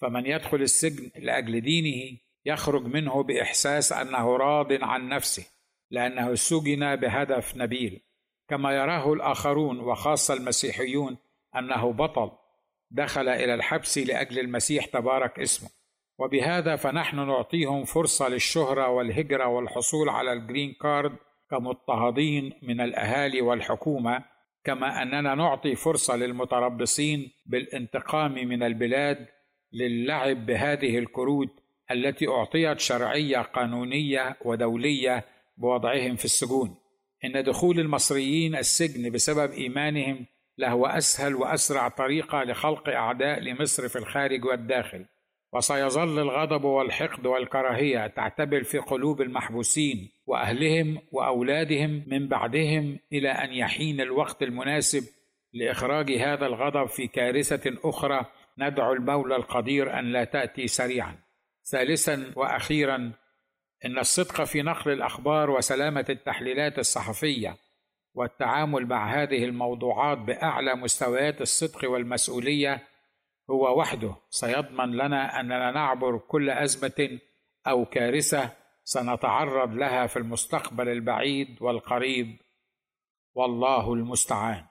فمن 0.02 0.26
يدخل 0.26 0.62
السجن 0.62 1.12
لأجل 1.16 1.62
دينه 1.62 2.18
يخرج 2.46 2.86
منه 2.86 3.24
بإحساس 3.24 3.94
أنه 3.94 4.38
راض 4.38 4.74
عن 4.84 5.10
نفسه 5.10 5.46
لأنه 5.92 6.36
سجن 6.36 6.96
بهدف 6.96 7.58
نبيل. 7.58 8.02
كما 8.50 8.72
يراه 8.72 9.14
الآخرون 9.14 9.80
وخاصة 9.80 10.34
المسيحيون 10.34 11.18
أنه 11.56 11.94
بطل 11.94 12.32
دخل 12.92 13.30
إلى 13.30 13.54
الحبس 13.54 13.98
لأجل 13.98 14.40
المسيح 14.40 14.86
تبارك 14.86 15.40
اسمه. 15.40 15.83
وبهذا 16.20 16.76
فنحن 16.76 17.28
نعطيهم 17.28 17.84
فرصة 17.84 18.28
للشهرة 18.28 18.90
والهجرة 18.90 19.48
والحصول 19.48 20.10
على 20.10 20.34
ال 20.34 20.41
Green 20.41 20.76
Card 20.82 21.16
كمضطهدين 21.52 22.54
من 22.62 22.82
الأهالي 22.82 23.42
والحكومة 23.42 24.24
كما 24.64 25.02
أننا 25.02 25.36
نعطي 25.36 25.76
فرصة 25.76 26.16
للمتربصين 26.16 27.32
بالانتقام 27.46 28.34
من 28.34 28.64
البلاد 28.64 29.28
للعب 29.74 30.46
بهذه 30.46 30.98
الكروت 30.98 31.50
التي 31.92 32.28
أعطيت 32.28 32.80
شرعية 32.80 33.38
قانونية 33.38 34.38
ودولية 34.46 35.26
بوضعهم 35.58 36.16
في 36.16 36.26
السجون. 36.26 36.76
إن 37.26 37.44
دخول 37.44 37.80
المصريين 37.80 38.56
السجن 38.56 39.12
بسبب 39.12 39.52
إيمانهم 39.52 40.26
لهو 40.58 40.86
أسهل 40.86 41.36
وأسرع 41.36 41.88
طريقة 41.88 42.44
لخلق 42.44 42.90
أعداء 42.90 43.40
لمصر 43.40 43.88
في 43.88 43.96
الخارج 43.96 44.46
والداخل. 44.46 45.06
وسيظل 45.54 46.20
الغضب 46.20 46.64
والحقد 46.64 47.26
والكراهية 47.26 48.08
تعتبر 48.08 48.64
في 48.64 48.78
قلوب 48.78 49.22
المحبوسين 49.22 50.10
وأهلهم 50.28 51.02
وأولادهم 51.12 52.04
من 52.08 52.28
بعدهم 52.28 53.00
إلى 53.14 53.30
أن 53.30 53.54
يحين 53.54 54.02
الوقت 54.02 54.44
المناسب 54.44 55.04
لإخراج 55.54 56.12
هذا 56.12 56.46
الغضب 56.46 56.86
في 56.86 57.08
كارثة 57.08 57.74
أخرى. 57.84 58.26
ندعو 58.58 58.94
المولى 58.94 59.36
القدير 59.36 60.00
أن 60.00 60.12
لا 60.12 60.24
تأتي 60.24 60.68
سريعا. 60.68 61.16
ثالثا 61.72 62.34
وأخيرا 62.36 63.12
إن 63.86 63.98
الصدق 64.00 64.44
في 64.44 64.62
نقل 64.62 64.92
الأخبار 64.92 65.50
وسلامة 65.50 66.06
التحليلات 66.10 66.80
الصحفية 66.80 67.56
والتعامل 68.14 68.86
مع 68.86 69.24
هذه 69.24 69.46
الموضوعات 69.46 70.18
بأعلى 70.18 70.76
مستويات 70.76 71.42
الصدق 71.42 71.92
والمسؤولية 71.92 72.84
هو 73.54 73.80
وحده. 73.80 74.16
سيضمن 74.30 74.92
لنا 74.92 75.40
أننا 75.40 75.72
نعبر 75.72 76.18
كل 76.18 76.50
أزمة 76.50 77.20
أو 77.68 77.86
كارثة 77.86 78.50
سنتعرض 78.84 79.74
لها 79.74 80.08
في 80.08 80.18
المستقبل 80.20 80.90
البعيد 80.90 81.58
والقريب. 81.62 82.38
والله 83.36 83.94
المستعان. 83.94 84.66